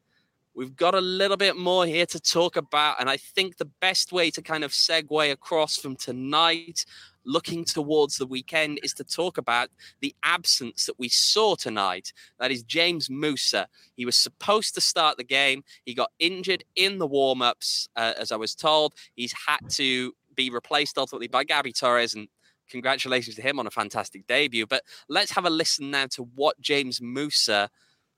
we've 0.55 0.75
got 0.75 0.95
a 0.95 1.01
little 1.01 1.37
bit 1.37 1.57
more 1.57 1.85
here 1.85 2.05
to 2.05 2.19
talk 2.19 2.55
about. 2.55 2.99
And 2.99 3.09
I 3.09 3.17
think 3.17 3.57
the 3.57 3.65
best 3.65 4.11
way 4.11 4.31
to 4.31 4.41
kind 4.41 4.63
of 4.63 4.71
segue 4.71 5.31
across 5.31 5.75
from 5.75 5.95
tonight, 5.95 6.85
looking 7.25 7.65
towards 7.65 8.17
the 8.17 8.25
weekend, 8.25 8.79
is 8.83 8.93
to 8.93 9.03
talk 9.03 9.37
about 9.37 9.69
the 10.01 10.15
absence 10.23 10.85
that 10.85 10.99
we 10.99 11.09
saw 11.09 11.55
tonight. 11.55 12.13
That 12.39 12.51
is 12.51 12.63
James 12.63 13.09
Musa. 13.09 13.67
He 13.95 14.05
was 14.05 14.15
supposed 14.15 14.75
to 14.75 14.81
start 14.81 15.17
the 15.17 15.23
game, 15.23 15.63
he 15.85 15.93
got 15.93 16.11
injured 16.19 16.63
in 16.75 16.97
the 16.97 17.07
warm 17.07 17.41
ups, 17.41 17.87
uh, 17.95 18.13
as 18.17 18.31
I 18.31 18.35
was 18.35 18.55
told. 18.55 18.93
He's 19.15 19.33
had 19.47 19.69
to 19.71 20.13
be 20.35 20.49
replaced 20.49 20.97
ultimately 20.97 21.27
by 21.27 21.45
Gabi 21.45 21.77
Torres 21.77 22.13
and 22.13 22.27
congratulations 22.69 23.35
to 23.35 23.41
him 23.41 23.59
on 23.59 23.67
a 23.67 23.71
fantastic 23.71 24.27
debut. 24.27 24.65
But 24.65 24.83
let's 25.07 25.31
have 25.31 25.45
a 25.45 25.49
listen 25.49 25.91
now 25.91 26.07
to 26.07 26.23
what 26.23 26.59
James 26.59 27.01
Musa 27.01 27.69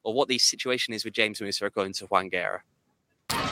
or 0.03 0.13
what 0.13 0.27
the 0.27 0.37
situation 0.37 0.93
is 0.93 1.03
with 1.03 1.13
James 1.13 1.41
Musa 1.41 1.69
going 1.69 1.93
to 1.93 2.05
Juan 2.05 2.29
Guerra. 2.29 2.63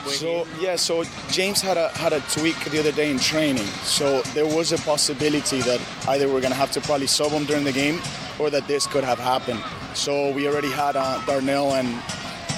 So 0.06 0.46
yeah, 0.60 0.76
so 0.76 1.04
James 1.30 1.60
had 1.60 1.76
a 1.76 1.88
had 1.90 2.12
a 2.12 2.20
tweak 2.20 2.58
the 2.64 2.78
other 2.78 2.92
day 2.92 3.10
in 3.10 3.18
training. 3.18 3.66
So 3.82 4.22
there 4.34 4.46
was 4.46 4.72
a 4.72 4.78
possibility 4.78 5.60
that 5.62 5.80
either 6.08 6.28
we're 6.28 6.40
gonna 6.40 6.54
have 6.54 6.70
to 6.72 6.80
probably 6.80 7.06
sub 7.06 7.32
him 7.32 7.44
during 7.44 7.64
the 7.64 7.72
game, 7.72 8.00
or 8.38 8.48
that 8.50 8.66
this 8.66 8.86
could 8.86 9.04
have 9.04 9.18
happened. 9.18 9.62
So 9.94 10.32
we 10.32 10.48
already 10.48 10.70
had 10.70 10.96
uh, 10.96 11.20
Darnell 11.26 11.74
and 11.74 11.88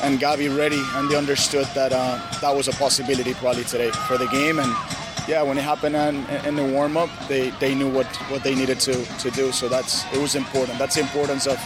and 0.02 0.20
Gabi 0.20 0.54
ready, 0.56 0.80
and 0.94 1.10
they 1.10 1.16
understood 1.16 1.66
that 1.74 1.92
uh, 1.92 2.20
that 2.40 2.54
was 2.54 2.68
a 2.68 2.72
possibility 2.72 3.34
probably 3.34 3.64
today 3.64 3.90
for 3.90 4.16
the 4.16 4.28
game. 4.28 4.60
And 4.60 4.72
yeah, 5.26 5.42
when 5.42 5.58
it 5.58 5.64
happened 5.64 5.96
in, 5.96 6.24
in 6.46 6.54
the 6.54 6.64
warm 6.64 6.96
up, 6.96 7.10
they, 7.28 7.50
they 7.58 7.74
knew 7.74 7.90
what, 7.90 8.06
what 8.30 8.42
they 8.42 8.54
needed 8.54 8.80
to, 8.80 9.04
to 9.18 9.30
do. 9.32 9.52
So 9.52 9.68
that's 9.68 10.04
it 10.14 10.20
was 10.20 10.36
important. 10.36 10.78
That's 10.78 10.94
the 10.94 11.02
importance 11.02 11.46
of, 11.46 11.58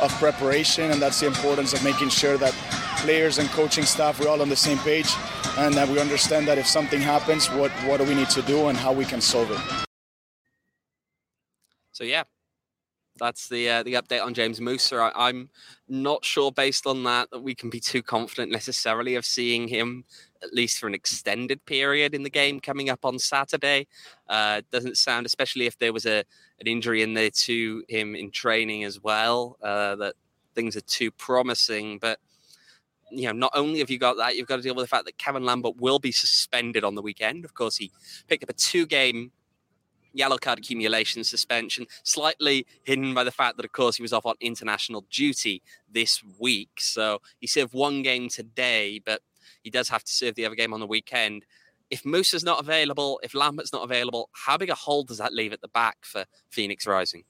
of 0.00 0.10
preparation, 0.20 0.92
and 0.92 1.02
that's 1.02 1.18
the 1.20 1.26
importance 1.26 1.72
of 1.72 1.82
making 1.82 2.10
sure 2.10 2.38
that 2.38 2.54
players 3.02 3.38
and 3.38 3.48
coaching 3.50 3.84
staff 3.84 4.20
we're 4.20 4.28
all 4.28 4.42
on 4.42 4.48
the 4.48 4.56
same 4.56 4.78
page, 4.78 5.10
and 5.58 5.74
that 5.74 5.88
we 5.88 5.98
understand 5.98 6.46
that 6.48 6.58
if 6.58 6.66
something 6.66 7.00
happens, 7.00 7.48
what 7.50 7.70
what 7.86 7.98
do 7.98 8.04
we 8.04 8.14
need 8.14 8.30
to 8.30 8.42
do 8.42 8.68
and 8.68 8.78
how 8.78 8.92
we 8.92 9.04
can 9.04 9.20
solve 9.20 9.50
it. 9.50 9.60
So 11.92 12.04
yeah, 12.04 12.24
That's 13.20 13.48
the 13.48 13.68
uh, 13.68 13.82
the 13.82 13.94
update 13.94 14.24
on 14.24 14.32
James 14.32 14.60
Musa. 14.60 14.96
I, 14.96 15.28
I'm 15.28 15.50
not 15.88 16.24
sure, 16.24 16.50
based 16.50 16.86
on 16.86 17.04
that, 17.04 17.30
that 17.30 17.42
we 17.42 17.54
can 17.54 17.68
be 17.68 17.78
too 17.78 18.02
confident 18.02 18.50
necessarily 18.50 19.14
of 19.14 19.26
seeing 19.26 19.68
him 19.68 20.04
at 20.42 20.54
least 20.54 20.78
for 20.78 20.86
an 20.86 20.94
extended 20.94 21.64
period 21.66 22.14
in 22.14 22.22
the 22.22 22.30
game 22.30 22.60
coming 22.60 22.88
up 22.88 23.04
on 23.04 23.18
Saturday. 23.18 23.86
Uh, 24.26 24.62
doesn't 24.72 24.96
sound, 24.96 25.26
especially 25.26 25.66
if 25.66 25.78
there 25.78 25.92
was 25.92 26.06
a 26.06 26.24
an 26.60 26.66
injury 26.66 27.02
in 27.02 27.12
there 27.14 27.30
to 27.30 27.84
him 27.88 28.14
in 28.14 28.30
training 28.30 28.84
as 28.84 29.02
well, 29.02 29.58
uh, 29.62 29.96
that 29.96 30.14
things 30.54 30.74
are 30.74 30.80
too 30.82 31.10
promising. 31.10 31.98
But 31.98 32.18
you 33.10 33.26
know, 33.26 33.32
not 33.32 33.52
only 33.54 33.80
have 33.80 33.90
you 33.90 33.98
got 33.98 34.16
that, 34.16 34.36
you've 34.36 34.46
got 34.46 34.56
to 34.56 34.62
deal 34.62 34.74
with 34.74 34.84
the 34.84 34.88
fact 34.88 35.04
that 35.06 35.18
Kevin 35.18 35.44
Lambert 35.44 35.76
will 35.76 35.98
be 35.98 36.12
suspended 36.12 36.84
on 36.84 36.94
the 36.94 37.02
weekend. 37.02 37.44
Of 37.44 37.54
course, 37.54 37.76
he 37.76 37.90
picked 38.28 38.42
up 38.42 38.50
a 38.50 38.54
two 38.54 38.86
game 38.86 39.32
yellow 40.12 40.38
card 40.38 40.58
accumulation 40.58 41.22
suspension, 41.24 41.86
slightly 42.02 42.66
hidden 42.82 43.14
by 43.14 43.24
the 43.24 43.30
fact 43.30 43.56
that, 43.56 43.64
of 43.64 43.72
course, 43.72 43.96
he 43.96 44.02
was 44.02 44.12
off 44.12 44.26
on 44.26 44.34
international 44.40 45.04
duty 45.10 45.62
this 45.90 46.22
week. 46.38 46.70
So 46.78 47.20
he 47.38 47.46
served 47.46 47.72
one 47.72 48.02
game 48.02 48.28
today, 48.28 49.00
but 49.04 49.20
he 49.62 49.70
does 49.70 49.88
have 49.88 50.04
to 50.04 50.12
serve 50.12 50.34
the 50.34 50.46
other 50.46 50.54
game 50.54 50.72
on 50.72 50.80
the 50.80 50.86
weekend. 50.86 51.44
If 51.90 52.04
Musa 52.04 52.36
is 52.36 52.44
not 52.44 52.60
available, 52.60 53.20
if 53.22 53.34
Lambert's 53.34 53.72
not 53.72 53.82
available, 53.82 54.30
how 54.32 54.56
big 54.56 54.70
a 54.70 54.74
hole 54.74 55.02
does 55.04 55.18
that 55.18 55.32
leave 55.32 55.52
at 55.52 55.60
the 55.60 55.68
back 55.68 55.98
for 56.02 56.24
Phoenix 56.48 56.86
Rising? 56.86 57.24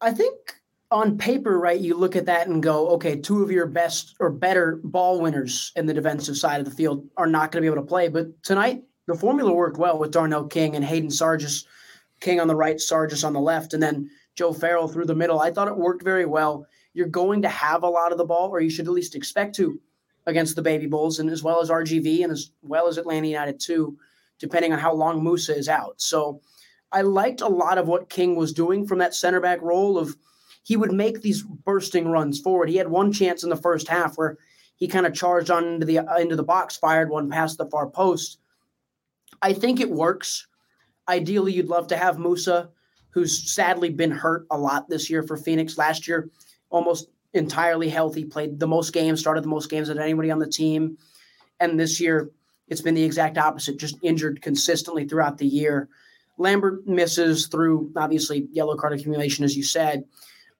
I 0.00 0.10
think 0.10 0.61
on 0.92 1.16
paper, 1.16 1.58
right, 1.58 1.80
you 1.80 1.96
look 1.96 2.14
at 2.14 2.26
that 2.26 2.46
and 2.46 2.62
go, 2.62 2.90
okay, 2.90 3.16
two 3.16 3.42
of 3.42 3.50
your 3.50 3.66
best 3.66 4.14
or 4.20 4.30
better 4.30 4.78
ball 4.84 5.20
winners 5.20 5.72
in 5.74 5.86
the 5.86 5.94
defensive 5.94 6.36
side 6.36 6.60
of 6.60 6.66
the 6.66 6.70
field 6.70 7.08
are 7.16 7.26
not 7.26 7.50
going 7.50 7.62
to 7.62 7.68
be 7.68 7.72
able 7.72 7.82
to 7.82 7.88
play. 7.88 8.08
But 8.08 8.42
tonight, 8.42 8.82
the 9.06 9.14
formula 9.14 9.52
worked 9.52 9.78
well 9.78 9.98
with 9.98 10.12
Darnell 10.12 10.46
King 10.46 10.76
and 10.76 10.84
Hayden 10.84 11.10
Sargis, 11.10 11.64
King 12.20 12.40
on 12.40 12.46
the 12.46 12.54
right, 12.54 12.76
Sargis 12.76 13.24
on 13.24 13.32
the 13.32 13.40
left, 13.40 13.74
and 13.74 13.82
then 13.82 14.10
Joe 14.36 14.52
Farrell 14.52 14.86
through 14.86 15.06
the 15.06 15.14
middle. 15.14 15.40
I 15.40 15.50
thought 15.50 15.68
it 15.68 15.76
worked 15.76 16.04
very 16.04 16.26
well. 16.26 16.66
You're 16.94 17.08
going 17.08 17.42
to 17.42 17.48
have 17.48 17.82
a 17.82 17.88
lot 17.88 18.12
of 18.12 18.18
the 18.18 18.24
ball, 18.24 18.50
or 18.50 18.60
you 18.60 18.70
should 18.70 18.86
at 18.86 18.92
least 18.92 19.14
expect 19.14 19.56
to, 19.56 19.80
against 20.26 20.56
the 20.56 20.62
Baby 20.62 20.86
Bulls, 20.86 21.18
and 21.18 21.30
as 21.30 21.42
well 21.42 21.60
as 21.60 21.70
RGV 21.70 22.22
and 22.22 22.32
as 22.32 22.50
well 22.62 22.86
as 22.86 22.98
Atlanta 22.98 23.28
United 23.28 23.58
too, 23.58 23.96
depending 24.38 24.72
on 24.72 24.78
how 24.78 24.92
long 24.92 25.24
Musa 25.24 25.56
is 25.56 25.68
out. 25.68 26.00
So 26.00 26.40
I 26.92 27.00
liked 27.00 27.40
a 27.40 27.48
lot 27.48 27.78
of 27.78 27.88
what 27.88 28.10
King 28.10 28.36
was 28.36 28.52
doing 28.52 28.86
from 28.86 28.98
that 28.98 29.14
center 29.14 29.40
back 29.40 29.62
role 29.62 29.98
of 29.98 30.16
he 30.62 30.76
would 30.76 30.92
make 30.92 31.22
these 31.22 31.42
bursting 31.42 32.08
runs 32.08 32.40
forward. 32.40 32.68
He 32.68 32.76
had 32.76 32.88
one 32.88 33.12
chance 33.12 33.42
in 33.42 33.50
the 33.50 33.56
first 33.56 33.88
half 33.88 34.16
where 34.16 34.38
he 34.76 34.88
kind 34.88 35.06
of 35.06 35.14
charged 35.14 35.50
on 35.50 35.64
into 35.64 35.86
the 35.86 36.00
uh, 36.00 36.16
into 36.16 36.36
the 36.36 36.42
box, 36.42 36.76
fired 36.76 37.10
one 37.10 37.30
past 37.30 37.58
the 37.58 37.66
far 37.66 37.88
post, 37.88 38.38
I 39.42 39.52
think 39.52 39.80
it 39.80 39.90
works. 39.90 40.46
Ideally, 41.08 41.52
you'd 41.52 41.68
love 41.68 41.88
to 41.88 41.96
have 41.96 42.18
Musa, 42.18 42.70
who's 43.10 43.52
sadly 43.52 43.90
been 43.90 44.12
hurt 44.12 44.46
a 44.50 44.56
lot 44.58 44.88
this 44.88 45.10
year 45.10 45.22
for 45.22 45.36
Phoenix. 45.36 45.76
Last 45.76 46.06
year, 46.06 46.30
almost 46.70 47.08
entirely 47.34 47.88
healthy, 47.88 48.24
played 48.24 48.60
the 48.60 48.66
most 48.66 48.92
games, 48.92 49.20
started 49.20 49.42
the 49.42 49.48
most 49.48 49.68
games 49.68 49.88
of 49.88 49.98
anybody 49.98 50.30
on 50.30 50.38
the 50.38 50.48
team. 50.48 50.96
And 51.60 51.78
this 51.78 52.00
year, 52.00 52.30
it's 52.68 52.80
been 52.80 52.94
the 52.94 53.04
exact 53.04 53.36
opposite, 53.36 53.78
just 53.78 53.96
injured 54.02 54.42
consistently 54.42 55.06
throughout 55.06 55.38
the 55.38 55.46
year. 55.46 55.88
Lambert 56.38 56.86
misses 56.86 57.48
through 57.48 57.92
obviously 57.96 58.48
yellow 58.52 58.76
card 58.76 58.92
accumulation, 58.92 59.44
as 59.44 59.56
you 59.56 59.62
said. 59.62 60.04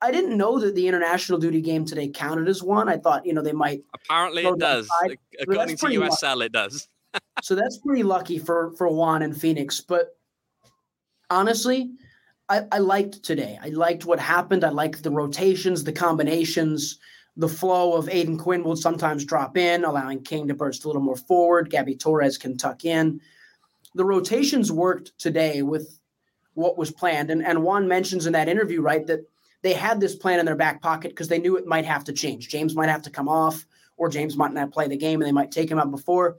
I 0.02 0.10
didn't 0.10 0.36
know 0.36 0.58
that 0.58 0.74
the 0.74 0.88
international 0.88 1.38
duty 1.38 1.60
game 1.60 1.84
today 1.84 2.08
counted 2.08 2.48
as 2.48 2.62
one. 2.62 2.88
I 2.88 2.96
thought, 2.96 3.24
you 3.24 3.32
know, 3.32 3.42
they 3.42 3.52
might. 3.52 3.84
Apparently, 3.94 4.44
it 4.44 4.58
does. 4.58 4.88
According 5.40 5.76
to 5.76 5.86
USL, 5.86 6.22
lucky. 6.22 6.46
it 6.46 6.52
does 6.52 6.88
so 7.42 7.54
that's 7.54 7.78
pretty 7.78 8.02
lucky 8.02 8.38
for 8.38 8.72
for 8.76 8.88
Juan 8.88 9.22
and 9.22 9.38
Phoenix. 9.38 9.80
But 9.80 10.16
honestly, 11.30 11.92
I, 12.48 12.62
I 12.72 12.78
liked 12.78 13.22
today. 13.22 13.58
I 13.62 13.68
liked 13.68 14.04
what 14.04 14.18
happened. 14.18 14.64
I 14.64 14.70
liked 14.70 15.02
the 15.02 15.10
rotations, 15.10 15.84
the 15.84 15.92
combinations, 15.92 16.98
the 17.36 17.48
flow 17.48 17.94
of 17.94 18.06
Aodhan 18.06 18.38
Quinn 18.38 18.64
will 18.64 18.76
sometimes 18.76 19.24
drop 19.24 19.56
in, 19.56 19.84
allowing 19.84 20.22
King 20.22 20.48
to 20.48 20.54
burst 20.54 20.84
a 20.84 20.88
little 20.88 21.02
more 21.02 21.16
forward. 21.16 21.70
Gabby 21.70 21.96
Torres 21.96 22.38
can 22.38 22.56
tuck 22.56 22.84
in. 22.84 23.20
The 23.94 24.04
rotations 24.04 24.70
worked 24.72 25.18
today 25.18 25.62
with 25.62 25.98
what 26.54 26.76
was 26.76 26.90
planned. 26.90 27.30
And, 27.30 27.44
and 27.44 27.62
Juan 27.62 27.88
mentions 27.88 28.26
in 28.26 28.34
that 28.34 28.48
interview, 28.48 28.82
right, 28.82 29.06
that 29.06 29.26
they 29.62 29.72
had 29.72 30.00
this 30.00 30.14
plan 30.14 30.40
in 30.40 30.46
their 30.46 30.56
back 30.56 30.82
pocket 30.82 31.10
because 31.10 31.28
they 31.28 31.38
knew 31.38 31.56
it 31.56 31.66
might 31.66 31.84
have 31.84 32.04
to 32.04 32.12
change. 32.12 32.48
James 32.48 32.74
might 32.74 32.88
have 32.88 33.02
to 33.02 33.10
come 33.10 33.28
off, 33.28 33.64
or 33.96 34.08
James 34.08 34.36
might 34.36 34.52
not 34.52 34.72
play 34.72 34.88
the 34.88 34.96
game 34.96 35.20
and 35.20 35.28
they 35.28 35.32
might 35.32 35.52
take 35.52 35.70
him 35.70 35.78
out 35.78 35.90
before 35.90 36.36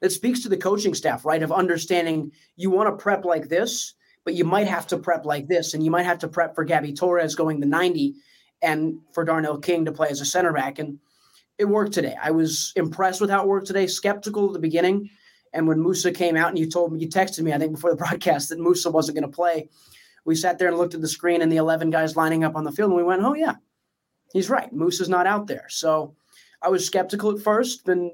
that 0.00 0.12
speaks 0.12 0.42
to 0.42 0.48
the 0.48 0.56
coaching 0.56 0.94
staff, 0.94 1.24
right? 1.24 1.42
Of 1.42 1.50
understanding 1.50 2.32
you 2.56 2.70
want 2.70 2.88
to 2.88 3.02
prep 3.02 3.24
like 3.24 3.48
this, 3.48 3.94
but 4.24 4.34
you 4.34 4.44
might 4.44 4.66
have 4.66 4.86
to 4.88 4.98
prep 4.98 5.24
like 5.24 5.48
this, 5.48 5.74
and 5.74 5.82
you 5.82 5.90
might 5.90 6.04
have 6.04 6.18
to 6.18 6.28
prep 6.28 6.54
for 6.54 6.64
Gabby 6.64 6.92
Torres 6.92 7.34
going 7.34 7.60
the 7.60 7.66
90 7.66 8.14
and 8.60 8.98
for 9.12 9.24
Darnell 9.24 9.58
King 9.58 9.84
to 9.86 9.92
play 9.92 10.08
as 10.08 10.20
a 10.20 10.26
center 10.26 10.52
back. 10.52 10.78
And 10.78 10.98
it 11.58 11.66
worked 11.66 11.92
today. 11.92 12.16
I 12.22 12.32
was 12.32 12.72
impressed 12.76 13.20
with 13.20 13.30
how 13.30 13.42
it 13.42 13.48
worked 13.48 13.66
today, 13.66 13.86
skeptical 13.86 14.48
at 14.48 14.52
the 14.52 14.58
beginning. 14.58 15.08
And 15.52 15.68
when 15.68 15.80
Musa 15.80 16.10
came 16.12 16.36
out 16.36 16.48
and 16.48 16.58
you 16.58 16.68
told 16.68 16.92
me, 16.92 17.00
you 17.00 17.08
texted 17.08 17.40
me, 17.40 17.52
I 17.52 17.58
think 17.58 17.72
before 17.72 17.90
the 17.90 17.96
broadcast, 18.04 18.48
that 18.48 18.58
Musa 18.58 18.90
wasn't 18.90 19.16
going 19.16 19.30
to 19.30 19.34
play, 19.34 19.68
we 20.24 20.34
sat 20.34 20.58
there 20.58 20.68
and 20.68 20.78
looked 20.78 20.94
at 20.94 21.00
the 21.00 21.08
screen 21.08 21.42
and 21.42 21.50
the 21.50 21.56
11 21.56 21.90
guys 21.90 22.16
lining 22.16 22.44
up 22.44 22.56
on 22.56 22.64
the 22.64 22.72
field, 22.72 22.90
and 22.90 22.96
we 22.96 23.02
went, 23.02 23.22
oh, 23.22 23.34
yeah, 23.34 23.56
he's 24.32 24.50
right. 24.50 24.72
Musa 24.72 25.02
is 25.02 25.08
not 25.08 25.26
out 25.26 25.46
there. 25.46 25.66
So 25.68 26.14
I 26.62 26.68
was 26.68 26.86
skeptical 26.86 27.30
at 27.30 27.42
first, 27.42 27.88
and 27.88 28.12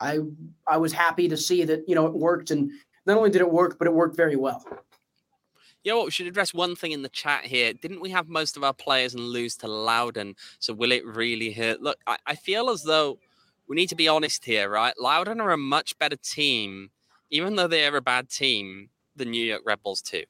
I 0.00 0.20
I 0.66 0.78
was 0.78 0.92
happy 0.92 1.28
to 1.28 1.36
see 1.36 1.64
that 1.64 1.84
you 1.88 1.94
know 1.94 2.06
it 2.06 2.14
worked, 2.14 2.50
and 2.50 2.70
not 3.06 3.16
only 3.16 3.30
did 3.30 3.42
it 3.42 3.50
work, 3.50 3.78
but 3.78 3.86
it 3.86 3.94
worked 3.94 4.16
very 4.16 4.36
well. 4.36 4.64
Yeah, 5.82 6.02
we 6.04 6.10
should 6.10 6.26
address 6.26 6.52
one 6.52 6.76
thing 6.76 6.92
in 6.92 7.02
the 7.02 7.08
chat 7.08 7.46
here. 7.46 7.72
Didn't 7.72 8.02
we 8.02 8.10
have 8.10 8.28
most 8.28 8.56
of 8.56 8.64
our 8.64 8.74
players 8.74 9.14
and 9.14 9.22
lose 9.22 9.56
to 9.56 9.66
Loudoun? 9.66 10.34
So 10.58 10.74
will 10.74 10.92
it 10.92 11.06
really 11.06 11.52
hurt? 11.52 11.80
Look, 11.80 11.98
I, 12.06 12.18
I 12.26 12.34
feel 12.34 12.68
as 12.68 12.82
though 12.82 13.18
we 13.66 13.76
need 13.76 13.88
to 13.88 13.94
be 13.94 14.06
honest 14.06 14.44
here, 14.44 14.68
right? 14.68 14.92
Loudoun 14.98 15.40
are 15.40 15.52
a 15.52 15.56
much 15.56 15.98
better 15.98 16.16
team, 16.16 16.90
even 17.30 17.56
though 17.56 17.66
they're 17.66 17.96
a 17.96 18.02
bad 18.02 18.28
team, 18.28 18.90
than 19.16 19.30
New 19.30 19.42
York 19.42 19.62
Bulls 19.82 20.02
2. 20.02 20.24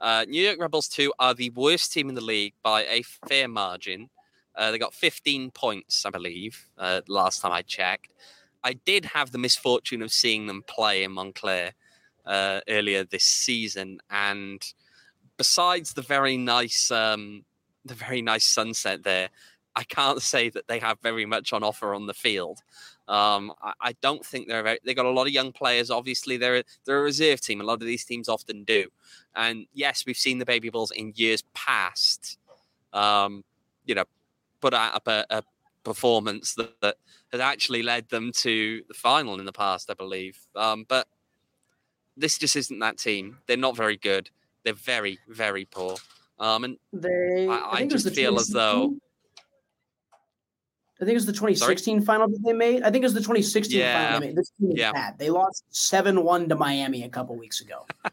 Uh, 0.00 0.24
New 0.28 0.42
York 0.42 0.58
Rebels 0.60 0.88
Bulls 0.88 0.88
2 0.88 1.12
are 1.18 1.34
the 1.34 1.50
worst 1.50 1.92
team 1.92 2.08
in 2.08 2.14
the 2.14 2.20
league 2.20 2.54
by 2.62 2.82
a 2.84 3.02
fair 3.28 3.48
margin. 3.48 4.10
Uh, 4.54 4.70
they 4.70 4.78
got 4.78 4.94
15 4.94 5.50
points, 5.50 6.04
I 6.04 6.10
believe, 6.10 6.68
uh, 6.78 7.02
last 7.08 7.40
time 7.40 7.52
I 7.52 7.62
checked. 7.62 8.10
I 8.62 8.74
did 8.74 9.04
have 9.06 9.30
the 9.30 9.38
misfortune 9.38 10.02
of 10.02 10.12
seeing 10.12 10.46
them 10.46 10.62
play 10.66 11.04
in 11.04 11.12
Montclair 11.12 11.72
uh, 12.26 12.60
earlier 12.68 13.04
this 13.04 13.24
season, 13.24 13.98
and 14.10 14.62
besides 15.36 15.92
the 15.94 16.02
very 16.02 16.36
nice, 16.36 16.90
um, 16.90 17.44
the 17.84 17.94
very 17.94 18.22
nice 18.22 18.44
sunset 18.44 19.04
there, 19.04 19.28
I 19.74 19.84
can't 19.84 20.20
say 20.34 20.50
that 20.50 20.68
they 20.68 20.78
have 20.78 20.98
very 21.00 21.26
much 21.26 21.52
on 21.52 21.62
offer 21.62 21.94
on 21.94 22.06
the 22.06 22.14
field. 22.14 22.60
Um, 23.08 23.52
I, 23.62 23.72
I, 23.80 23.92
don't 24.02 24.24
think 24.24 24.48
they're 24.48 24.64
very, 24.64 24.78
they 24.84 24.92
got 24.92 25.06
a 25.06 25.10
lot 25.10 25.28
of 25.28 25.32
young 25.32 25.52
players. 25.52 25.90
Obviously, 25.90 26.36
they're 26.36 26.64
they're 26.84 26.98
a 26.98 27.02
reserve 27.02 27.40
team. 27.40 27.60
A 27.60 27.64
lot 27.64 27.74
of 27.74 27.86
these 27.86 28.04
teams 28.04 28.28
often 28.28 28.64
do. 28.64 28.88
And 29.34 29.66
yes, 29.72 30.04
we've 30.04 30.16
seen 30.16 30.38
the 30.38 30.44
Baby 30.44 30.70
Bulls 30.70 30.90
in 30.90 31.12
years 31.14 31.44
past. 31.54 32.38
Um, 32.92 33.44
you 33.84 33.94
know, 33.94 34.04
put 34.60 34.74
out 34.74 35.00
a, 35.06 35.24
a 35.30 35.42
performance 35.84 36.54
that, 36.54 36.80
that 36.80 36.96
had 37.30 37.40
actually 37.40 37.82
led 37.82 38.08
them 38.08 38.32
to 38.32 38.82
the 38.88 38.94
final 38.94 39.38
in 39.38 39.46
the 39.46 39.52
past, 39.52 39.88
I 39.90 39.94
believe. 39.94 40.38
Um, 40.56 40.84
but 40.88 41.06
this 42.16 42.38
just 42.38 42.56
isn't 42.56 42.78
that 42.80 42.98
team. 42.98 43.38
They're 43.46 43.56
not 43.56 43.76
very 43.76 43.96
good. 43.96 44.30
They're 44.64 44.74
very, 44.74 45.18
very 45.28 45.64
poor. 45.64 45.96
Um, 46.40 46.64
and 46.64 46.76
they, 46.92 47.46
I, 47.48 47.56
I, 47.56 47.76
I 47.78 47.86
just 47.86 48.12
feel 48.14 48.38
as 48.38 48.48
though. 48.48 48.96
I 51.00 51.04
think 51.04 51.10
it 51.10 51.14
was 51.14 51.26
the 51.26 51.32
2016 51.32 51.98
Sorry? 51.98 52.04
final 52.06 52.28
that 52.28 52.42
they 52.42 52.54
made. 52.54 52.82
I 52.82 52.90
think 52.90 53.02
it 53.02 53.06
was 53.06 53.14
the 53.14 53.20
2016 53.20 53.78
yeah. 53.78 54.02
final 54.02 54.20
they 54.20 54.26
made. 54.28 54.36
This 54.36 54.50
team 54.58 54.70
is 54.70 54.78
yeah. 54.78 54.92
bad. 54.92 55.18
They 55.18 55.28
lost 55.28 55.64
7 55.68 56.24
1 56.24 56.48
to 56.48 56.56
Miami 56.56 57.04
a 57.04 57.08
couple 57.08 57.36
weeks 57.36 57.60
ago. 57.60 57.86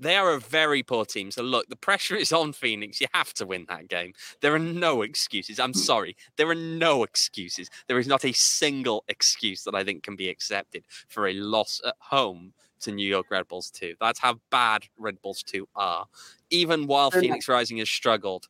they 0.00 0.16
are 0.16 0.32
a 0.32 0.40
very 0.40 0.82
poor 0.82 1.04
team. 1.04 1.30
So 1.30 1.42
look, 1.42 1.68
the 1.68 1.76
pressure 1.76 2.16
is 2.16 2.32
on 2.32 2.52
Phoenix. 2.52 3.00
You 3.00 3.06
have 3.14 3.32
to 3.34 3.46
win 3.46 3.66
that 3.68 3.86
game. 3.86 4.12
There 4.40 4.54
are 4.54 4.58
no 4.58 5.02
excuses. 5.02 5.60
I'm 5.60 5.72
hmm. 5.72 5.78
sorry. 5.78 6.16
There 6.36 6.48
are 6.48 6.54
no 6.54 7.04
excuses. 7.04 7.70
There 7.86 7.98
is 7.98 8.08
not 8.08 8.24
a 8.24 8.32
single 8.32 9.04
excuse 9.06 9.62
that 9.62 9.76
I 9.76 9.84
think 9.84 10.02
can 10.02 10.16
be 10.16 10.28
accepted 10.28 10.84
for 11.08 11.28
a 11.28 11.32
loss 11.32 11.80
at 11.86 11.94
home 11.98 12.54
to 12.80 12.92
New 12.92 13.08
York 13.08 13.30
Red 13.30 13.46
Bulls 13.46 13.70
2. 13.70 13.94
That's 14.00 14.18
how 14.18 14.40
bad 14.50 14.84
Red 14.98 15.22
Bulls 15.22 15.42
2 15.44 15.68
are. 15.76 16.06
Even 16.50 16.86
while 16.86 17.10
they're 17.10 17.20
Phoenix 17.20 17.48
not. 17.48 17.54
Rising 17.54 17.78
has 17.78 17.88
struggled, 17.88 18.48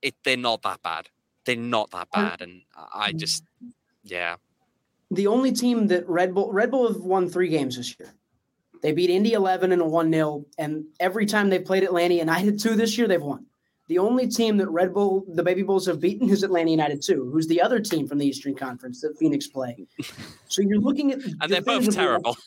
it 0.00 0.14
they're 0.24 0.36
not 0.36 0.62
that 0.62 0.82
bad. 0.82 1.08
They're 1.44 1.56
not 1.56 1.90
that 1.90 2.08
um, 2.12 2.24
bad. 2.24 2.42
And 2.42 2.62
I 2.94 3.12
just 3.12 3.44
yeah. 4.02 4.36
The 5.10 5.26
only 5.26 5.52
team 5.52 5.88
that 5.88 6.08
Red 6.08 6.34
Bull 6.34 6.52
Red 6.52 6.70
Bull 6.70 6.88
have 6.88 7.02
won 7.02 7.28
three 7.28 7.48
games 7.48 7.76
this 7.76 7.96
year. 7.98 8.14
They 8.82 8.92
beat 8.92 9.10
Indy 9.10 9.32
11 9.32 9.70
in 9.72 9.80
a 9.80 9.86
1 9.86 10.12
0. 10.12 10.44
And 10.58 10.84
every 10.98 11.24
time 11.24 11.48
they've 11.48 11.64
played 11.64 11.84
Atlanta 11.84 12.14
United 12.14 12.58
2 12.58 12.74
this 12.74 12.98
year, 12.98 13.06
they've 13.06 13.22
won. 13.22 13.46
The 13.88 13.98
only 13.98 14.26
team 14.26 14.56
that 14.56 14.68
Red 14.70 14.92
Bull, 14.92 15.24
the 15.28 15.42
Baby 15.42 15.62
Bulls, 15.62 15.86
have 15.86 16.00
beaten 16.00 16.28
is 16.28 16.42
Atlanta 16.42 16.70
United 16.70 17.02
2, 17.02 17.30
who's 17.30 17.46
the 17.46 17.60
other 17.60 17.78
team 17.78 18.08
from 18.08 18.18
the 18.18 18.26
Eastern 18.26 18.54
Conference 18.54 19.00
that 19.00 19.16
Phoenix 19.18 19.46
play. 19.46 19.86
So 20.48 20.62
you're 20.62 20.80
looking 20.80 21.12
at. 21.12 21.18
and 21.40 21.50
they're 21.50 21.62
both 21.62 21.94
terrible. 21.94 22.36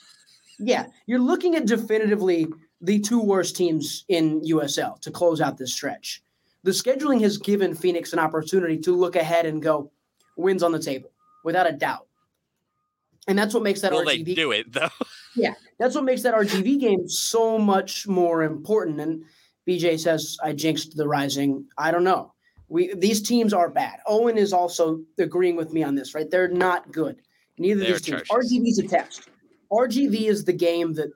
Yeah. 0.58 0.86
You're 1.06 1.20
looking 1.20 1.56
at 1.56 1.66
definitively 1.66 2.48
the 2.80 3.02
two 3.02 3.20
worst 3.20 3.58
teams 3.58 4.06
in 4.08 4.40
USL 4.40 4.98
to 5.02 5.12
close 5.12 5.42
out 5.42 5.58
this 5.58 5.74
stretch. 5.74 6.24
The 6.66 6.72
scheduling 6.72 7.22
has 7.22 7.38
given 7.38 7.76
Phoenix 7.76 8.12
an 8.12 8.18
opportunity 8.18 8.76
to 8.80 8.96
look 8.96 9.16
ahead 9.16 9.46
and 9.46 9.62
go 9.62 9.92
wins 10.36 10.64
on 10.64 10.72
the 10.72 10.80
table 10.80 11.12
without 11.44 11.70
a 11.70 11.72
doubt. 11.72 12.08
And 13.28 13.38
that's 13.38 13.54
what 13.54 13.62
makes 13.62 13.82
that 13.82 13.92
Will 13.92 14.04
RGV 14.04 14.36
do 14.36 14.52
it 14.52 14.74
though? 14.74 14.90
yeah, 15.36 15.54
that's 15.78 15.94
what 15.94 16.04
makes 16.04 16.24
that 16.24 16.34
RGV 16.34 16.80
game 16.80 17.08
so 17.08 17.60
much 17.60 18.08
more 18.08 18.42
important. 18.42 19.00
And 19.00 19.24
BJ 19.68 20.00
says 20.00 20.38
I 20.44 20.54
jinxed 20.54 20.98
the 20.98 21.08
Rising. 21.08 21.66
I 21.78 21.92
don't 21.92 22.04
know. 22.04 22.34
We 22.68 22.96
these 22.96 23.22
teams 23.22 23.54
are 23.54 23.70
bad. 23.70 24.00
Owen 24.08 24.38
is 24.38 24.52
also 24.52 25.02
agreeing 25.20 25.56
with 25.56 25.72
me 25.72 25.84
on 25.84 25.94
this, 25.94 26.16
right? 26.16 26.30
They're 26.30 26.48
not 26.48 26.92
good. 26.92 27.22
Neither 27.60 27.82
of 27.82 27.88
these 27.88 28.02
teams. 28.02 28.24
RGV 28.24 28.68
is 28.68 28.80
a 28.80 28.88
test. 28.88 29.30
RGV 29.72 30.24
is 30.24 30.46
the 30.46 30.54
game 30.54 30.94
that 30.94 31.12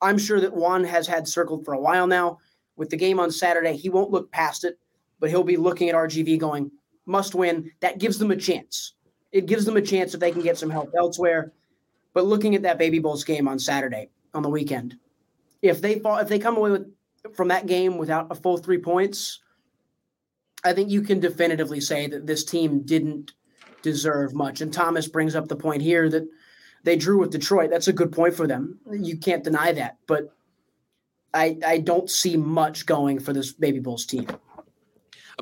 I'm 0.00 0.18
sure 0.18 0.40
that 0.40 0.54
Juan 0.54 0.84
has 0.84 1.08
had 1.08 1.26
circled 1.26 1.64
for 1.64 1.74
a 1.74 1.80
while 1.80 2.06
now. 2.06 2.38
With 2.76 2.88
the 2.88 2.96
game 2.96 3.20
on 3.20 3.30
Saturday, 3.30 3.76
he 3.76 3.90
won't 3.90 4.10
look 4.10 4.32
past 4.32 4.64
it, 4.64 4.78
but 5.22 5.30
he'll 5.30 5.44
be 5.44 5.56
looking 5.56 5.88
at 5.88 5.94
RGV 5.94 6.36
going, 6.36 6.72
must 7.06 7.36
win. 7.36 7.70
That 7.78 7.98
gives 7.98 8.18
them 8.18 8.32
a 8.32 8.36
chance. 8.36 8.94
It 9.30 9.46
gives 9.46 9.64
them 9.64 9.76
a 9.76 9.80
chance 9.80 10.14
if 10.14 10.20
they 10.20 10.32
can 10.32 10.42
get 10.42 10.58
some 10.58 10.68
help 10.68 10.90
elsewhere. 10.98 11.52
But 12.12 12.26
looking 12.26 12.56
at 12.56 12.62
that 12.62 12.76
Baby 12.76 12.98
Bulls 12.98 13.22
game 13.22 13.46
on 13.46 13.60
Saturday 13.60 14.10
on 14.34 14.42
the 14.42 14.48
weekend, 14.48 14.96
if 15.62 15.80
they 15.80 16.00
fall, 16.00 16.18
if 16.18 16.28
they 16.28 16.40
come 16.40 16.56
away 16.56 16.72
with 16.72 16.92
from 17.36 17.48
that 17.48 17.66
game 17.66 17.98
without 17.98 18.32
a 18.32 18.34
full 18.34 18.56
three 18.56 18.78
points, 18.78 19.40
I 20.64 20.72
think 20.72 20.90
you 20.90 21.02
can 21.02 21.20
definitively 21.20 21.80
say 21.80 22.08
that 22.08 22.26
this 22.26 22.44
team 22.44 22.82
didn't 22.82 23.32
deserve 23.82 24.34
much. 24.34 24.60
And 24.60 24.72
Thomas 24.72 25.06
brings 25.06 25.36
up 25.36 25.46
the 25.46 25.54
point 25.54 25.82
here 25.82 26.10
that 26.10 26.28
they 26.82 26.96
drew 26.96 27.20
with 27.20 27.30
Detroit. 27.30 27.70
That's 27.70 27.88
a 27.88 27.92
good 27.92 28.10
point 28.10 28.34
for 28.34 28.48
them. 28.48 28.80
You 28.90 29.16
can't 29.18 29.44
deny 29.44 29.70
that. 29.70 29.98
But 30.08 30.34
I 31.32 31.58
I 31.64 31.78
don't 31.78 32.10
see 32.10 32.36
much 32.36 32.86
going 32.86 33.20
for 33.20 33.32
this 33.32 33.52
Baby 33.52 33.78
Bulls 33.78 34.04
team. 34.04 34.26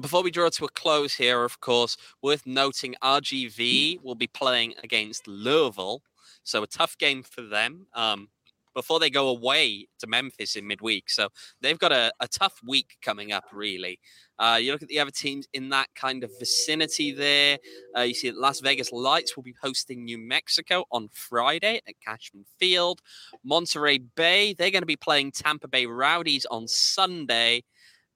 Before 0.01 0.23
we 0.23 0.31
draw 0.31 0.49
to 0.51 0.65
a 0.65 0.69
close 0.69 1.15
here, 1.15 1.43
of 1.45 1.61
course, 1.61 1.97
worth 2.23 2.47
noting 2.47 2.95
RGV 3.03 4.03
will 4.03 4.15
be 4.15 4.29
playing 4.29 4.75
against 4.83 5.27
Louisville. 5.27 6.03
So 6.43 6.63
a 6.63 6.67
tough 6.67 6.97
game 6.99 7.23
for 7.23 7.43
them 7.43 7.87
um, 7.95 8.29
before 8.75 9.01
they 9.01 9.11
go 9.11 9.29
away 9.29 9.89
to 9.99 10.07
Memphis 10.07 10.57
in 10.57 10.67
midweek. 10.67 11.11
So 11.11 11.29
they've 11.61 11.79
got 11.79 11.93
a, 11.93 12.13
a 12.21 12.29
tough 12.29 12.61
week 12.67 12.99
coming 13.03 13.33
up, 13.33 13.45
really. 13.53 13.99
Uh, 14.39 14.59
you 14.61 14.73
look 14.73 14.83
at 14.83 14.89
the 14.89 15.01
other 15.01 15.11
teams 15.11 15.47
in 15.53 15.69
that 15.71 15.89
kind 15.95 16.25
of 16.25 16.31
vicinity 16.39 17.13
there. 17.13 17.59
Uh, 17.97 18.03
you 18.03 18.15
see 18.15 18.31
that 18.31 18.39
Las 18.39 18.61
Vegas 18.61 18.93
Lights 18.93 19.37
will 19.37 19.43
be 19.43 19.55
hosting 19.61 20.05
New 20.05 20.19
Mexico 20.19 20.85
on 20.93 21.09
Friday 21.13 21.81
at 21.87 21.95
Cashman 22.05 22.45
Field. 22.59 23.01
Monterey 23.45 23.99
Bay, 23.99 24.55
they're 24.55 24.71
going 24.71 24.83
to 24.83 24.87
be 24.87 24.97
playing 24.97 25.33
Tampa 25.33 25.69
Bay 25.69 25.87
Rowdies 25.87 26.47
on 26.47 26.69
Sunday 26.69 27.65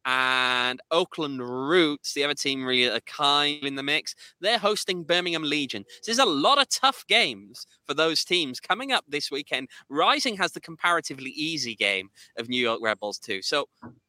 and 0.05 0.81
Oakland 0.90 1.40
Roots, 1.40 2.12
the 2.12 2.25
other 2.25 2.35
team 2.35 2.64
really 2.64 2.90
are 2.90 3.01
kind 3.01 3.59
of 3.59 3.67
in 3.67 3.77
the 3.77 3.83
mix. 3.83 4.14
They're 4.40 4.59
hosting 4.59 5.05
Birmingham 5.05 5.43
Legion. 5.43 5.85
So 6.03 6.12
there's 6.12 6.19
a 6.19 6.31
lot 6.31 6.61
of 6.61 6.69
tough 6.69 7.05
games 7.09 7.67
for 7.87 7.95
those 7.95 8.25
teams 8.25 8.61
coming 8.61 8.93
up 8.93 9.05
this 9.09 9.31
weekend. 9.31 9.69
Rising 9.88 10.37
has 10.37 10.53
the 10.53 10.61
comparatively 10.61 11.31
easy 11.31 11.75
game 11.75 12.11
of 12.38 12.49
New 12.49 12.61
York 12.61 12.81
Red 12.83 13.01
Bulls 13.01 13.19
too. 13.19 13.40
So 13.43 13.69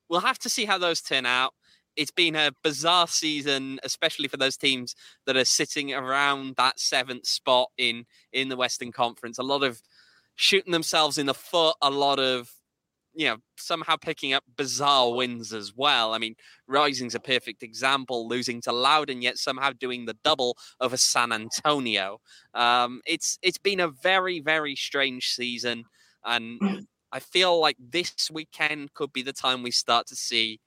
we'll 0.10 0.20
have 0.22 0.40
to 0.40 0.50
see 0.50 0.66
how 0.66 0.78
those 0.78 1.02
turn 1.02 1.26
out. 1.26 1.54
It's 1.96 2.12
been 2.12 2.36
a 2.36 2.52
bizarre 2.62 3.08
season, 3.08 3.80
especially 3.84 4.28
for 4.28 4.36
those 4.36 4.58
teams 4.58 4.96
that 5.26 5.38
are 5.38 5.46
sitting 5.46 5.94
around 5.94 6.56
that 6.58 6.78
seventh 6.78 7.26
spot 7.26 7.70
in 7.78 8.06
in 8.34 8.50
the 8.50 8.58
Western 8.58 8.92
Conference. 8.92 9.38
A 9.38 9.44
lot 9.44 9.64
of 9.64 9.82
shooting 10.36 10.74
themselves 10.74 11.18
in 11.18 11.26
the 11.26 11.34
foot, 11.34 11.78
a 11.82 11.90
lot 11.90 12.20
of 12.20 12.52
you 13.16 13.28
know, 13.28 13.38
somehow 13.58 13.96
picking 13.96 14.34
up 14.34 14.44
bizarre 14.58 15.14
wins 15.14 15.54
as 15.54 15.74
well. 15.76 16.14
I 16.14 16.18
mean, 16.18 16.36
Rising's 16.68 17.16
a 17.16 17.20
perfect 17.20 17.64
example, 17.64 18.28
losing 18.28 18.62
to 18.62 18.72
Loudoun, 18.72 19.22
yet 19.22 19.38
somehow 19.38 19.72
doing 19.72 20.06
the 20.06 20.18
double 20.24 20.58
over 20.82 20.98
San 20.98 21.32
Antonio. 21.32 22.20
Um, 22.54 23.02
it's 23.06 23.40
it's 23.42 23.58
been 23.58 23.80
a 23.80 23.88
very 23.88 24.42
very 24.42 24.76
strange 24.76 25.30
season, 25.30 25.86
and 26.24 26.60
I 27.12 27.20
feel 27.20 27.60
like 27.60 27.78
this 27.80 28.30
weekend 28.32 28.94
could 28.94 29.14
be 29.14 29.22
the 29.22 29.34
time 29.34 29.64
we 29.64 29.72
start 29.72 30.08
to 30.08 30.16
see 30.16 30.60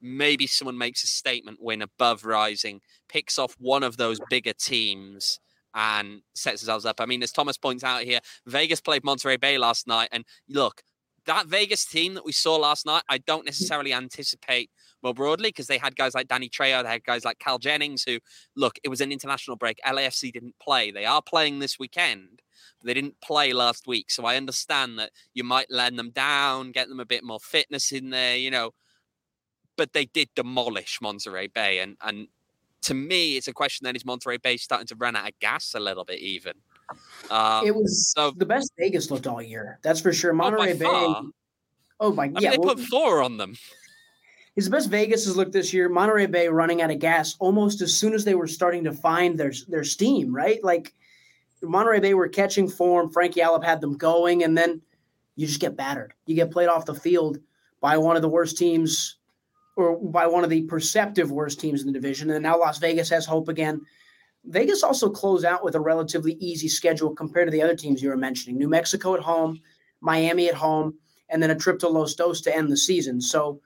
maybe 0.00 0.46
someone 0.46 0.78
makes 0.78 1.02
a 1.02 1.08
statement 1.08 1.58
win 1.60 1.82
above 1.82 2.24
Rising, 2.24 2.80
picks 3.08 3.38
off 3.38 3.56
one 3.58 3.82
of 3.82 3.96
those 3.96 4.20
bigger 4.30 4.52
teams. 4.52 5.40
And 5.74 6.22
sets 6.34 6.62
themselves 6.62 6.86
up. 6.86 7.00
I 7.00 7.06
mean, 7.06 7.22
as 7.22 7.30
Thomas 7.30 7.56
points 7.58 7.84
out 7.84 8.02
here, 8.02 8.20
Vegas 8.46 8.80
played 8.80 9.04
Monterey 9.04 9.36
Bay 9.36 9.58
last 9.58 9.86
night, 9.86 10.08
and 10.10 10.24
look, 10.48 10.82
that 11.28 11.46
Vegas 11.46 11.84
team 11.84 12.14
that 12.14 12.24
we 12.24 12.32
saw 12.32 12.56
last 12.56 12.86
night, 12.86 13.02
I 13.08 13.18
don't 13.18 13.40
mm-hmm. 13.40 13.46
necessarily 13.46 13.92
anticipate 13.92 14.70
more 15.02 15.14
broadly 15.14 15.50
because 15.50 15.66
they 15.66 15.78
had 15.78 15.94
guys 15.94 16.14
like 16.14 16.26
Danny 16.26 16.48
Trejo, 16.48 16.82
they 16.82 16.88
had 16.88 17.04
guys 17.04 17.24
like 17.24 17.38
Cal 17.38 17.58
Jennings 17.58 18.02
who, 18.02 18.18
look, 18.56 18.78
it 18.82 18.88
was 18.88 19.00
an 19.00 19.12
international 19.12 19.56
break. 19.56 19.78
LAFC 19.86 20.32
didn't 20.32 20.58
play. 20.60 20.90
They 20.90 21.04
are 21.04 21.22
playing 21.22 21.58
this 21.58 21.78
weekend. 21.78 22.40
But 22.80 22.86
they 22.86 22.94
didn't 22.94 23.20
play 23.20 23.52
last 23.52 23.86
week. 23.86 24.10
So 24.10 24.24
I 24.24 24.36
understand 24.36 24.98
that 24.98 25.10
you 25.34 25.44
might 25.44 25.66
let 25.70 25.94
them 25.94 26.10
down, 26.10 26.72
get 26.72 26.88
them 26.88 26.98
a 26.98 27.06
bit 27.06 27.22
more 27.22 27.40
fitness 27.40 27.92
in 27.92 28.10
there, 28.10 28.36
you 28.36 28.50
know. 28.50 28.72
But 29.76 29.92
they 29.92 30.06
did 30.06 30.30
demolish 30.34 30.98
Monterey 31.00 31.46
Bay. 31.48 31.78
And, 31.78 31.96
and 32.02 32.28
to 32.82 32.94
me, 32.94 33.36
it's 33.36 33.48
a 33.48 33.52
question 33.52 33.84
then 33.84 33.96
is 33.96 34.04
Monterey 34.04 34.38
Bay 34.38 34.56
starting 34.56 34.86
to 34.88 34.96
run 34.96 35.14
out 35.14 35.28
of 35.28 35.38
gas 35.40 35.74
a 35.74 35.80
little 35.80 36.04
bit 36.04 36.20
even? 36.20 36.54
Um, 37.30 37.66
it 37.66 37.74
was 37.74 38.12
so- 38.14 38.32
the 38.36 38.46
best 38.46 38.72
Vegas 38.78 39.10
looked 39.10 39.26
all 39.26 39.42
year. 39.42 39.78
That's 39.82 40.00
for 40.00 40.12
sure. 40.12 40.32
oh, 40.32 40.36
Monterey 40.36 40.74
Bay. 40.74 40.84
far. 40.84 41.22
Oh 42.00 42.12
my 42.12 42.28
God. 42.28 42.36
I 42.36 42.40
mean, 42.40 42.42
yeah. 42.42 42.50
they 42.52 42.58
well, 42.58 42.74
put 42.74 42.84
four 42.84 43.22
on 43.22 43.36
them. 43.36 43.54
It's 44.56 44.66
the 44.66 44.72
best 44.72 44.90
Vegas 44.90 45.24
has 45.26 45.36
looked 45.36 45.52
this 45.52 45.72
year. 45.72 45.88
Monterey 45.88 46.26
Bay 46.26 46.48
running 46.48 46.82
out 46.82 46.90
of 46.90 46.98
gas 46.98 47.36
almost 47.38 47.80
as 47.80 47.96
soon 47.96 48.12
as 48.12 48.24
they 48.24 48.34
were 48.34 48.48
starting 48.48 48.84
to 48.84 48.92
find 48.92 49.38
their 49.38 49.52
their 49.68 49.84
steam. 49.84 50.34
Right, 50.34 50.62
like 50.64 50.94
Monterey 51.62 52.00
Bay 52.00 52.14
were 52.14 52.28
catching 52.28 52.68
form. 52.68 53.10
Frankie 53.10 53.40
Yallop 53.40 53.64
had 53.64 53.80
them 53.80 53.96
going, 53.96 54.42
and 54.44 54.56
then 54.56 54.80
you 55.36 55.46
just 55.46 55.60
get 55.60 55.76
battered. 55.76 56.12
You 56.26 56.34
get 56.34 56.50
played 56.50 56.68
off 56.68 56.86
the 56.86 56.94
field 56.94 57.38
by 57.80 57.96
one 57.98 58.16
of 58.16 58.22
the 58.22 58.28
worst 58.28 58.58
teams, 58.58 59.18
or 59.76 59.96
by 59.96 60.26
one 60.26 60.42
of 60.42 60.50
the 60.50 60.62
perceptive 60.62 61.30
worst 61.30 61.60
teams 61.60 61.82
in 61.82 61.86
the 61.86 61.92
division. 61.92 62.30
And 62.30 62.42
now 62.42 62.58
Las 62.58 62.78
Vegas 62.78 63.08
has 63.10 63.24
hope 63.24 63.48
again. 63.48 63.80
Vegas 64.48 64.82
also 64.82 65.10
closed 65.10 65.44
out 65.44 65.62
with 65.62 65.74
a 65.74 65.80
relatively 65.80 66.32
easy 66.40 66.68
schedule 66.68 67.14
compared 67.14 67.46
to 67.46 67.52
the 67.52 67.62
other 67.62 67.76
teams 67.76 68.02
you 68.02 68.08
were 68.08 68.16
mentioning. 68.16 68.56
New 68.58 68.68
Mexico 68.68 69.14
at 69.14 69.20
home, 69.20 69.60
Miami 70.00 70.48
at 70.48 70.54
home, 70.54 70.94
and 71.28 71.42
then 71.42 71.50
a 71.50 71.54
trip 71.54 71.78
to 71.80 71.88
Los 71.88 72.14
Dos 72.14 72.40
to 72.42 72.54
end 72.56 72.70
the 72.70 72.76
season. 72.76 73.20
So 73.20 73.60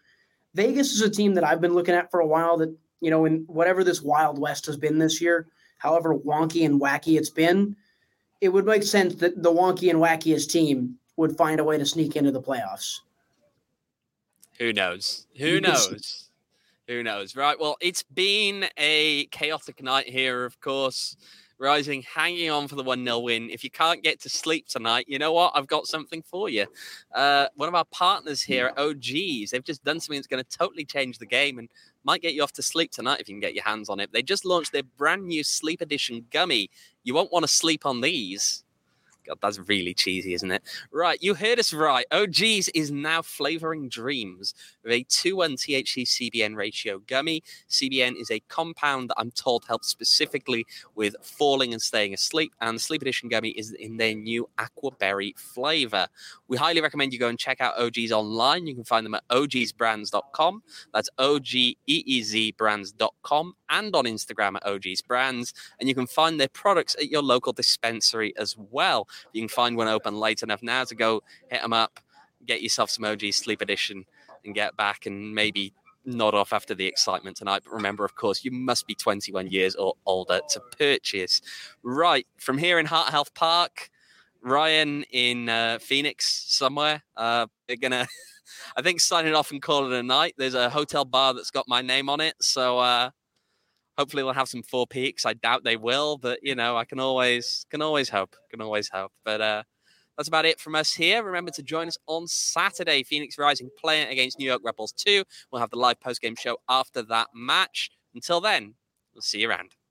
Vegas 0.55 0.92
is 0.92 1.01
a 1.01 1.11
team 1.11 1.35
that 1.35 1.45
I've 1.45 1.61
been 1.61 1.75
looking 1.75 1.95
at 1.95 2.11
for 2.11 2.21
a 2.21 2.27
while 2.27 2.57
that, 2.59 2.75
you 3.01 3.11
know, 3.11 3.25
in 3.25 3.45
whatever 3.47 3.85
this 3.85 4.03
Wild 4.03 4.38
West 4.38 4.66
has 4.66 4.77
been 4.77 4.99
this 4.99 5.21
year, 5.21 5.47
however 5.79 6.14
wonky 6.16 6.66
and 6.66 6.81
wacky 6.81 7.16
it's 7.16 7.31
been, 7.31 7.77
it 8.40 8.49
would 8.49 8.66
make 8.66 8.83
sense 8.83 9.14
that 9.16 9.40
the 9.40 9.53
wonky 9.53 9.88
and 9.88 10.01
wackiest 10.01 10.51
team 10.51 10.97
would 11.16 11.37
find 11.37 11.61
a 11.61 11.64
way 11.64 11.79
to 11.79 11.87
sneak 11.87 12.16
into 12.16 12.33
the 12.33 12.42
playoffs. 12.42 12.99
Who 14.59 14.73
knows? 14.73 15.27
Who 15.38 15.47
You 15.47 15.61
can 15.61 15.77
see- 15.77 15.90
knows? 15.92 16.29
Who 16.88 17.03
knows? 17.03 17.37
Right. 17.37 17.59
Well, 17.59 17.77
it's 17.81 18.03
been 18.03 18.66
a 18.77 19.27
chaotic 19.27 19.83
night 19.83 20.09
here, 20.09 20.45
of 20.45 20.61
course. 20.61 21.16
Rising, 21.59 22.03
hanging 22.03 22.51
on 22.51 22.66
for 22.66 22.75
the 22.75 22.83
1 22.83 23.05
0 23.05 23.21
win. 23.21 23.49
If 23.49 23.62
you 23.62 23.71
can't 23.71 24.03
get 24.03 24.21
to 24.23 24.29
sleep 24.29 24.66
tonight, 24.66 25.05
you 25.07 25.21
know 25.21 25.33
what? 25.33 25.53
I've 25.55 25.68
got 25.68 25.87
something 25.87 26.21
for 26.23 26.49
you. 26.49 26.66
Uh, 27.14 27.47
one 27.55 27.68
of 27.68 27.77
our 27.77 27.85
partners 27.92 28.42
here, 28.42 28.73
OGeez, 28.77 29.51
they've 29.51 29.62
just 29.62 29.85
done 29.85 30.01
something 30.01 30.18
that's 30.18 30.27
going 30.27 30.42
to 30.42 30.59
totally 30.59 30.85
change 30.85 31.18
the 31.18 31.27
game 31.27 31.61
and 31.61 31.68
might 32.03 32.21
get 32.21 32.35
you 32.35 32.42
off 32.42 32.53
to 32.55 32.62
sleep 32.62 32.90
tonight 32.90 33.21
if 33.21 33.29
you 33.29 33.35
can 33.35 33.40
get 33.40 33.55
your 33.55 33.62
hands 33.62 33.88
on 33.88 34.01
it. 34.01 34.12
They 34.12 34.23
just 34.23 34.45
launched 34.45 34.73
their 34.73 34.83
brand 34.83 35.25
new 35.29 35.45
Sleep 35.45 35.81
Edition 35.81 36.27
gummy. 36.33 36.68
You 37.05 37.14
won't 37.14 37.33
want 37.33 37.45
to 37.45 37.53
sleep 37.53 37.87
on 37.87 38.01
these. 38.01 38.64
God, 39.26 39.38
that's 39.40 39.58
really 39.68 39.94
cheesy, 39.94 40.35
isn't 40.35 40.50
it? 40.50 40.62
Right, 40.90 41.22
you 41.22 41.35
heard 41.35 41.58
us 41.58 41.72
right. 41.72 42.06
OGeez 42.11 42.68
is 42.74 42.90
now 42.90 43.22
flavoring 43.22 43.88
dreams 43.88 44.54
with 44.82 44.92
a 44.92 45.04
2 45.08 45.37
1 45.37 45.56
THC 45.56 46.02
CBN 46.04 46.56
ratio 46.56 47.00
gummy. 47.06 47.42
CBN 47.68 48.20
is 48.20 48.30
a 48.30 48.40
compound 48.48 49.11
that 49.11 49.16
I'm 49.18 49.30
told 49.30 49.64
helps 49.66 49.88
specifically 49.88 50.66
with 50.94 51.14
falling 51.22 51.72
and 51.72 51.82
staying 51.82 52.14
asleep, 52.14 52.54
and 52.61 52.76
the 52.76 52.80
Sleep 52.80 53.02
Edition 53.02 53.28
gummy 53.28 53.50
is 53.50 53.72
in 53.72 53.96
their 53.96 54.14
new 54.14 54.48
aquaberry 54.58 55.38
flavor. 55.38 56.06
We 56.48 56.56
highly 56.56 56.80
recommend 56.80 57.12
you 57.12 57.18
go 57.18 57.28
and 57.28 57.38
check 57.38 57.61
out 57.61 57.76
OGeez 57.76 58.11
online. 58.11 58.66
You 58.66 58.74
can 58.74 58.85
find 58.85 59.06
them 59.06 59.14
at 59.14 59.26
ogeezbrands.com. 59.28 60.62
That's 60.92 61.08
O 61.18 61.38
G 61.38 61.76
E 61.87 62.02
E 62.06 62.22
Z 62.22 62.52
brands.com 62.52 63.54
and 63.70 63.96
on 63.96 64.04
Instagram 64.04 64.56
at 64.56 64.64
OGeez 64.64 65.04
Brands. 65.06 65.54
And 65.80 65.88
you 65.88 65.94
can 65.94 66.06
find 66.06 66.38
their 66.38 66.48
products 66.48 66.94
at 66.96 67.08
your 67.08 67.22
local 67.22 67.52
dispensary 67.52 68.35
as 68.37 68.56
well. 68.56 69.08
You 69.33 69.42
can 69.42 69.48
find 69.48 69.77
one 69.77 69.88
open 69.88 70.14
late 70.14 70.42
enough 70.42 70.62
now 70.62 70.85
to 70.85 70.94
go 70.94 71.22
hit 71.48 71.62
them 71.62 71.72
up, 71.72 72.01
get 72.46 72.62
yourself 72.62 72.90
some 72.90 73.05
OG 73.05 73.33
Sleep 73.33 73.61
Edition, 73.61 74.05
and 74.44 74.55
get 74.55 74.77
back 74.77 75.07
and 75.07 75.35
maybe 75.35 75.72
nod 76.05 76.35
off 76.35 76.53
after 76.53 76.75
the 76.75 76.87
excitement 76.87 77.37
tonight. 77.37 77.62
But 77.64 77.72
remember, 77.72 78.05
of 78.05 78.14
course, 78.14 78.44
you 78.44 78.51
must 78.51 78.87
be 78.87 78.94
21 78.94 79.48
years 79.48 79.75
or 79.75 79.94
older 80.07 80.40
to 80.51 80.61
purchase. 80.79 81.40
Right, 81.83 82.27
from 82.38 82.59
here 82.59 82.79
in 82.79 82.87
Heart 82.87 83.11
Health 83.11 83.35
Park, 83.35 83.90
Ryan 84.42 85.05
in 85.11 85.48
uh, 85.48 85.79
Phoenix 85.81 86.44
somewhere. 86.48 87.03
Uh, 87.16 87.46
we're 87.68 87.77
gonna 87.77 88.07
I 88.77 88.83
think 88.83 89.01
signing 89.01 89.35
off 89.35 89.51
and 89.51 89.62
calling 89.62 89.92
it 89.92 89.98
a 89.98 90.03
night. 90.03 90.35
There's 90.37 90.55
a 90.55 90.68
hotel 90.68 91.05
bar 91.05 91.35
that's 91.35 91.51
got 91.51 91.68
my 91.68 91.83
name 91.83 92.09
on 92.09 92.20
it, 92.20 92.35
so 92.40 92.79
uh, 92.79 93.11
hopefully 94.02 94.24
we'll 94.24 94.32
have 94.32 94.48
some 94.48 94.64
four 94.64 94.84
peaks. 94.84 95.24
I 95.24 95.34
doubt 95.34 95.62
they 95.62 95.76
will, 95.76 96.18
but 96.18 96.40
you 96.42 96.56
know, 96.56 96.76
I 96.76 96.84
can 96.84 96.98
always 96.98 97.64
can 97.70 97.80
always 97.80 98.08
hope. 98.08 98.34
Can 98.50 98.60
always 98.60 98.88
hope. 98.88 99.12
But 99.24 99.40
uh, 99.40 99.62
that's 100.16 100.26
about 100.26 100.44
it 100.44 100.58
from 100.58 100.74
us 100.74 100.92
here. 100.92 101.22
Remember 101.22 101.52
to 101.52 101.62
join 101.62 101.86
us 101.86 101.96
on 102.08 102.26
Saturday. 102.26 103.04
Phoenix 103.04 103.38
Rising 103.38 103.70
playing 103.78 104.08
against 104.08 104.40
New 104.40 104.44
York 104.44 104.60
Red 104.64 104.74
Bulls 104.74 104.92
2. 104.92 105.22
We'll 105.52 105.60
have 105.60 105.70
the 105.70 105.78
live 105.78 106.00
post 106.00 106.20
game 106.20 106.34
show 106.34 106.56
after 106.68 107.00
that 107.02 107.28
match. 107.32 107.90
Until 108.12 108.40
then, 108.40 108.74
we'll 109.14 109.22
see 109.22 109.42
you 109.42 109.48
around. 109.48 109.76